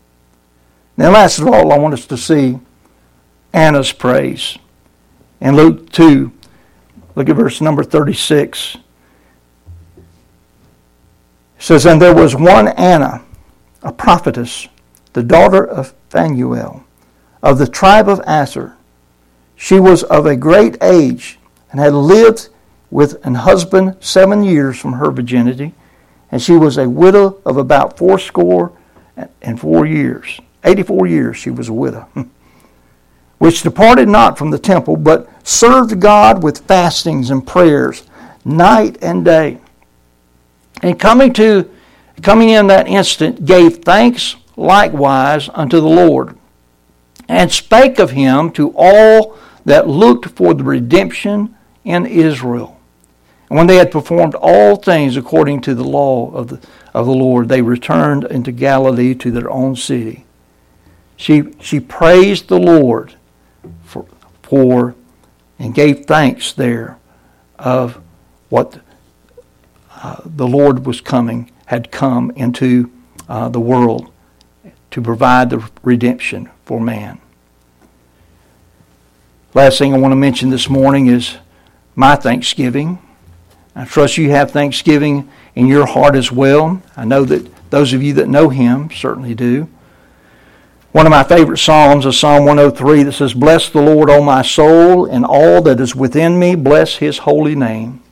Now, 0.96 1.10
last 1.10 1.38
of 1.38 1.46
all, 1.46 1.72
I 1.72 1.78
want 1.78 1.94
us 1.94 2.06
to 2.06 2.16
see 2.16 2.58
Anna's 3.52 3.92
praise. 3.92 4.58
In 5.40 5.56
Luke 5.56 5.90
2, 5.90 6.30
look 7.14 7.28
at 7.28 7.36
verse 7.36 7.60
number 7.60 7.82
36. 7.82 8.76
It 8.76 8.82
says, 11.58 11.86
And 11.86 12.00
there 12.00 12.14
was 12.14 12.36
one 12.36 12.68
Anna, 12.68 13.24
a 13.82 13.92
prophetess, 13.92 14.68
the 15.14 15.22
daughter 15.22 15.64
of 15.64 15.94
Phanuel, 16.10 16.84
of 17.42 17.58
the 17.58 17.66
tribe 17.66 18.08
of 18.08 18.20
Aser. 18.28 18.76
She 19.56 19.80
was 19.80 20.02
of 20.04 20.26
a 20.26 20.36
great 20.36 20.76
age 20.82 21.38
and 21.70 21.80
had 21.80 21.94
lived 21.94 22.50
with 22.90 23.24
an 23.24 23.34
husband 23.34 23.96
seven 24.00 24.44
years 24.44 24.78
from 24.78 24.92
her 24.94 25.10
virginity, 25.10 25.72
and 26.30 26.42
she 26.42 26.52
was 26.52 26.76
a 26.76 26.88
widow 26.88 27.40
of 27.46 27.56
about 27.56 27.96
fourscore 27.96 28.72
and 29.40 29.58
four 29.58 29.86
years. 29.86 30.38
Eighty-four 30.64 31.06
years 31.06 31.36
she 31.36 31.50
was 31.50 31.68
a 31.68 31.72
widow. 31.72 32.08
Which 33.38 33.62
departed 33.62 34.08
not 34.08 34.38
from 34.38 34.50
the 34.50 34.58
temple, 34.58 34.96
but 34.96 35.28
served 35.46 35.98
God 36.00 36.42
with 36.42 36.66
fastings 36.66 37.30
and 37.30 37.44
prayers 37.44 38.04
night 38.44 38.98
and 39.02 39.24
day. 39.24 39.58
And 40.82 40.98
coming 40.98 41.32
to 41.34 41.68
coming 42.22 42.50
in 42.50 42.68
that 42.68 42.86
instant, 42.86 43.44
gave 43.44 43.78
thanks 43.78 44.36
likewise 44.56 45.48
unto 45.54 45.80
the 45.80 45.88
Lord, 45.88 46.36
and 47.28 47.50
spake 47.50 47.98
of 47.98 48.10
him 48.10 48.50
to 48.52 48.72
all 48.76 49.36
that 49.64 49.88
looked 49.88 50.26
for 50.26 50.54
the 50.54 50.64
redemption 50.64 51.56
in 51.84 52.06
Israel. 52.06 52.78
And 53.48 53.56
when 53.56 53.66
they 53.66 53.76
had 53.76 53.90
performed 53.90 54.34
all 54.34 54.76
things 54.76 55.16
according 55.16 55.60
to 55.62 55.74
the 55.74 55.84
law 55.84 56.30
of 56.32 56.48
the, 56.48 56.60
of 56.94 57.06
the 57.06 57.12
Lord, 57.12 57.48
they 57.48 57.62
returned 57.62 58.24
into 58.24 58.50
Galilee 58.50 59.14
to 59.16 59.30
their 59.30 59.50
own 59.50 59.76
city. 59.76 60.24
She, 61.22 61.54
she 61.60 61.78
praised 61.78 62.48
the 62.48 62.58
Lord 62.58 63.14
for, 63.84 64.06
for 64.42 64.96
and 65.56 65.72
gave 65.72 66.06
thanks 66.06 66.52
there 66.52 66.98
of 67.60 68.00
what 68.48 68.80
uh, 69.94 70.16
the 70.24 70.48
Lord 70.48 70.84
was 70.84 71.00
coming, 71.00 71.48
had 71.66 71.92
come 71.92 72.32
into 72.32 72.90
uh, 73.28 73.48
the 73.50 73.60
world 73.60 74.10
to 74.90 75.00
provide 75.00 75.50
the 75.50 75.70
redemption 75.84 76.50
for 76.64 76.80
man. 76.80 77.20
Last 79.54 79.78
thing 79.78 79.94
I 79.94 79.98
want 79.98 80.10
to 80.10 80.16
mention 80.16 80.50
this 80.50 80.68
morning 80.68 81.06
is 81.06 81.36
my 81.94 82.16
Thanksgiving. 82.16 82.98
I 83.76 83.84
trust 83.84 84.18
you 84.18 84.30
have 84.30 84.50
Thanksgiving 84.50 85.30
in 85.54 85.68
your 85.68 85.86
heart 85.86 86.16
as 86.16 86.32
well. 86.32 86.82
I 86.96 87.04
know 87.04 87.24
that 87.26 87.70
those 87.70 87.92
of 87.92 88.02
you 88.02 88.12
that 88.14 88.28
know 88.28 88.48
Him 88.48 88.90
certainly 88.90 89.36
do. 89.36 89.68
One 90.92 91.06
of 91.06 91.10
my 91.10 91.24
favorite 91.24 91.56
Psalms 91.56 92.04
is 92.04 92.20
Psalm 92.20 92.44
103 92.44 93.04
that 93.04 93.12
says, 93.12 93.32
Bless 93.32 93.70
the 93.70 93.80
Lord, 93.80 94.10
O 94.10 94.22
my 94.22 94.42
soul, 94.42 95.06
and 95.06 95.24
all 95.24 95.62
that 95.62 95.80
is 95.80 95.96
within 95.96 96.38
me, 96.38 96.54
bless 96.54 96.96
His 96.96 97.18
holy 97.18 97.54
name. 97.54 98.02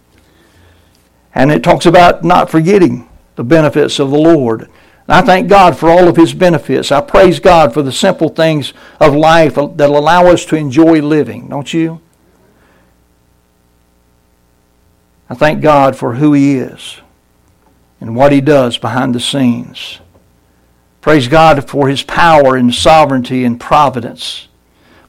And 1.35 1.53
it 1.53 1.63
talks 1.63 1.85
about 1.85 2.25
not 2.25 2.51
forgetting 2.51 3.07
the 3.37 3.45
benefits 3.45 3.99
of 3.99 4.11
the 4.11 4.19
Lord. 4.19 4.71
I 5.07 5.21
thank 5.21 5.49
God 5.49 5.77
for 5.77 5.91
all 5.91 6.09
of 6.09 6.17
His 6.17 6.33
benefits. 6.33 6.91
I 6.91 7.03
praise 7.03 7.39
God 7.39 7.75
for 7.75 7.83
the 7.83 7.93
simple 7.93 8.31
things 8.31 8.73
of 8.99 9.15
life 9.15 9.57
that 9.57 9.91
allow 9.91 10.29
us 10.29 10.47
to 10.47 10.57
enjoy 10.57 11.03
living, 11.03 11.49
don't 11.49 11.75
you? 11.75 12.01
I 15.29 15.35
thank 15.35 15.61
God 15.61 15.97
for 15.97 16.15
who 16.15 16.33
He 16.33 16.57
is 16.57 17.01
and 18.01 18.17
what 18.17 18.33
He 18.33 18.41
does 18.41 18.79
behind 18.79 19.15
the 19.15 19.21
scenes. 19.21 20.01
Praise 21.01 21.29
God 21.29 21.69
for 21.69 21.89
His 21.89 22.03
power 22.03 22.57
and 22.57 22.75
sovereignty 22.75 23.45
and 23.45 23.59
providence. 23.59 24.49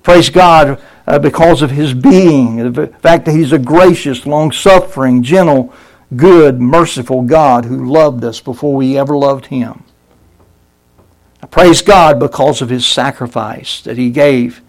Praise 0.04 0.30
God 0.30 0.82
uh, 1.06 1.20
because 1.20 1.62
of 1.62 1.72
His 1.72 1.94
being, 1.94 2.72
the 2.72 2.88
fact 2.88 3.26
that 3.26 3.36
He's 3.36 3.52
a 3.52 3.60
gracious, 3.60 4.26
long 4.26 4.52
suffering, 4.52 5.24
gentle, 5.24 5.74
good, 6.16 6.62
merciful 6.62 7.22
God 7.24 7.66
who 7.66 7.92
loved 7.92 8.24
us 8.24 8.40
before 8.40 8.76
we 8.76 8.98
ever 8.98 9.18
loved 9.18 9.48
Him. 9.48 9.84
I 11.42 11.48
praise 11.48 11.82
God 11.82 12.20
because 12.20 12.62
of 12.62 12.70
his 12.70 12.86
sacrifice 12.86 13.82
that 13.82 13.98
he 13.98 14.12
gave 14.12 14.62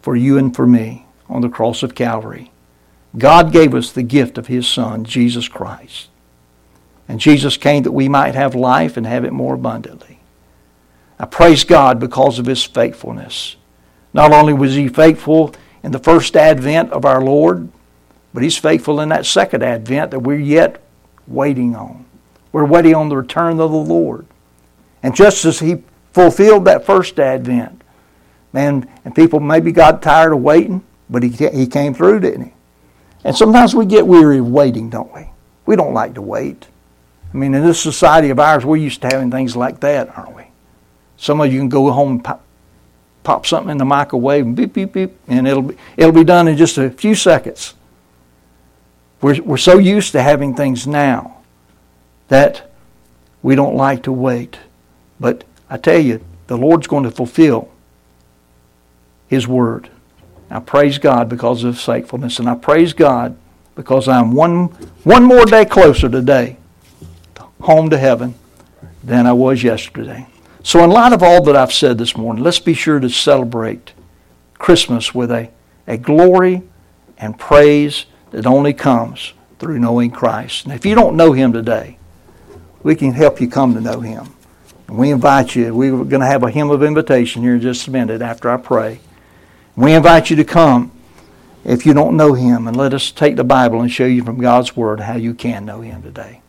for 0.00 0.16
you 0.16 0.36
and 0.36 0.54
for 0.54 0.66
me 0.66 1.06
on 1.28 1.42
the 1.42 1.48
cross 1.48 1.82
of 1.82 1.94
Calvary. 1.94 2.50
God 3.16 3.52
gave 3.52 3.74
us 3.74 3.92
the 3.92 4.02
gift 4.02 4.38
of 4.38 4.48
his 4.48 4.66
Son, 4.66 5.04
Jesus 5.04 5.46
Christ. 5.46 6.08
And 7.12 7.20
Jesus 7.20 7.58
came 7.58 7.82
that 7.82 7.92
we 7.92 8.08
might 8.08 8.34
have 8.34 8.54
life 8.54 8.96
and 8.96 9.04
have 9.04 9.26
it 9.26 9.34
more 9.34 9.52
abundantly. 9.52 10.18
I 11.18 11.26
praise 11.26 11.62
God 11.62 12.00
because 12.00 12.38
of 12.38 12.46
his 12.46 12.64
faithfulness. 12.64 13.56
Not 14.14 14.32
only 14.32 14.54
was 14.54 14.76
he 14.76 14.88
faithful 14.88 15.54
in 15.82 15.92
the 15.92 15.98
first 15.98 16.36
advent 16.36 16.90
of 16.90 17.04
our 17.04 17.20
Lord, 17.20 17.68
but 18.32 18.42
he's 18.42 18.56
faithful 18.56 18.98
in 18.98 19.10
that 19.10 19.26
second 19.26 19.62
advent 19.62 20.10
that 20.12 20.20
we're 20.20 20.38
yet 20.38 20.82
waiting 21.26 21.76
on. 21.76 22.06
We're 22.50 22.64
waiting 22.64 22.94
on 22.94 23.10
the 23.10 23.18
return 23.18 23.60
of 23.60 23.70
the 23.70 23.76
Lord. 23.76 24.24
And 25.02 25.14
just 25.14 25.44
as 25.44 25.58
he 25.58 25.82
fulfilled 26.14 26.64
that 26.64 26.86
first 26.86 27.20
advent, 27.20 27.82
man, 28.54 28.88
and 29.04 29.14
people 29.14 29.38
maybe 29.38 29.70
got 29.70 30.00
tired 30.00 30.32
of 30.32 30.40
waiting, 30.40 30.82
but 31.10 31.22
he, 31.22 31.28
he 31.28 31.66
came 31.66 31.92
through, 31.92 32.20
didn't 32.20 32.46
he? 32.46 32.52
And 33.22 33.36
sometimes 33.36 33.74
we 33.74 33.84
get 33.84 34.06
weary 34.06 34.38
of 34.38 34.48
waiting, 34.48 34.88
don't 34.88 35.14
we? 35.14 35.28
We 35.66 35.76
don't 35.76 35.92
like 35.92 36.14
to 36.14 36.22
wait. 36.22 36.68
I 37.32 37.36
mean, 37.36 37.54
in 37.54 37.64
this 37.64 37.80
society 37.80 38.30
of 38.30 38.38
ours, 38.38 38.64
we're 38.64 38.76
used 38.76 39.00
to 39.02 39.08
having 39.08 39.30
things 39.30 39.56
like 39.56 39.80
that, 39.80 40.16
aren't 40.16 40.36
we? 40.36 40.44
Some 41.16 41.40
of 41.40 41.52
you 41.52 41.58
can 41.58 41.68
go 41.68 41.90
home 41.90 42.12
and 42.12 42.24
pop, 42.24 42.44
pop 43.22 43.46
something 43.46 43.70
in 43.70 43.78
the 43.78 43.84
microwave 43.84 44.44
and 44.44 44.54
beep, 44.54 44.74
beep, 44.74 44.92
beep, 44.92 45.16
and 45.28 45.48
it'll 45.48 45.62
be, 45.62 45.76
it'll 45.96 46.12
be 46.12 46.24
done 46.24 46.48
in 46.48 46.56
just 46.56 46.76
a 46.76 46.90
few 46.90 47.14
seconds. 47.14 47.74
We're, 49.22 49.40
we're 49.42 49.56
so 49.56 49.78
used 49.78 50.12
to 50.12 50.22
having 50.22 50.54
things 50.54 50.86
now 50.86 51.38
that 52.28 52.70
we 53.42 53.54
don't 53.54 53.76
like 53.76 54.02
to 54.02 54.12
wait. 54.12 54.58
But 55.18 55.44
I 55.70 55.78
tell 55.78 56.00
you, 56.00 56.22
the 56.48 56.58
Lord's 56.58 56.86
going 56.86 57.04
to 57.04 57.10
fulfill 57.10 57.70
His 59.28 59.48
word. 59.48 59.88
I 60.50 60.60
praise 60.60 60.98
God 60.98 61.30
because 61.30 61.64
of 61.64 61.76
His 61.76 61.84
faithfulness, 61.84 62.38
and 62.38 62.48
I 62.48 62.56
praise 62.56 62.92
God 62.92 63.38
because 63.74 64.06
I'm 64.06 64.32
one, 64.32 64.66
one 65.04 65.24
more 65.24 65.46
day 65.46 65.64
closer 65.64 66.10
today 66.10 66.58
home 67.62 67.90
to 67.90 67.98
heaven 67.98 68.34
than 69.02 69.26
I 69.26 69.32
was 69.32 69.62
yesterday. 69.62 70.26
So, 70.62 70.84
in 70.84 70.90
light 70.90 71.12
of 71.12 71.22
all 71.22 71.42
that 71.44 71.56
I've 71.56 71.72
said 71.72 71.98
this 71.98 72.16
morning, 72.16 72.44
let's 72.44 72.60
be 72.60 72.74
sure 72.74 73.00
to 73.00 73.08
celebrate 73.08 73.92
Christmas 74.54 75.14
with 75.14 75.30
a, 75.30 75.50
a 75.88 75.96
glory 75.96 76.62
and 77.18 77.38
praise 77.38 78.06
that 78.30 78.46
only 78.46 78.72
comes 78.72 79.32
through 79.58 79.78
knowing 79.78 80.10
Christ. 80.10 80.64
And 80.64 80.74
if 80.74 80.86
you 80.86 80.94
don't 80.94 81.16
know 81.16 81.32
Him 81.32 81.52
today, 81.52 81.98
we 82.82 82.94
can 82.94 83.12
help 83.12 83.40
you 83.40 83.48
come 83.48 83.74
to 83.74 83.80
know 83.80 84.00
Him. 84.00 84.34
And 84.88 84.98
we 84.98 85.10
invite 85.10 85.54
you, 85.54 85.74
we're 85.74 85.90
going 86.04 86.20
to 86.20 86.26
have 86.26 86.42
a 86.42 86.50
hymn 86.50 86.70
of 86.70 86.82
invitation 86.82 87.42
here 87.42 87.54
in 87.54 87.60
just 87.60 87.88
a 87.88 87.90
minute 87.90 88.22
after 88.22 88.50
I 88.50 88.56
pray. 88.56 89.00
We 89.74 89.94
invite 89.94 90.30
you 90.30 90.36
to 90.36 90.44
come 90.44 90.92
if 91.64 91.86
you 91.86 91.94
don't 91.94 92.16
know 92.16 92.34
Him 92.34 92.66
and 92.68 92.76
let 92.76 92.92
us 92.92 93.10
take 93.10 93.36
the 93.36 93.44
Bible 93.44 93.80
and 93.80 93.90
show 93.90 94.06
you 94.06 94.22
from 94.24 94.40
God's 94.40 94.76
Word 94.76 95.00
how 95.00 95.16
you 95.16 95.34
can 95.34 95.64
know 95.64 95.80
Him 95.80 96.02
today. 96.02 96.41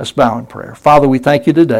Let's 0.00 0.12
bow 0.12 0.38
in 0.38 0.46
prayer. 0.46 0.74
Father, 0.74 1.06
we 1.06 1.18
thank 1.18 1.46
you 1.46 1.52
today. 1.52 1.68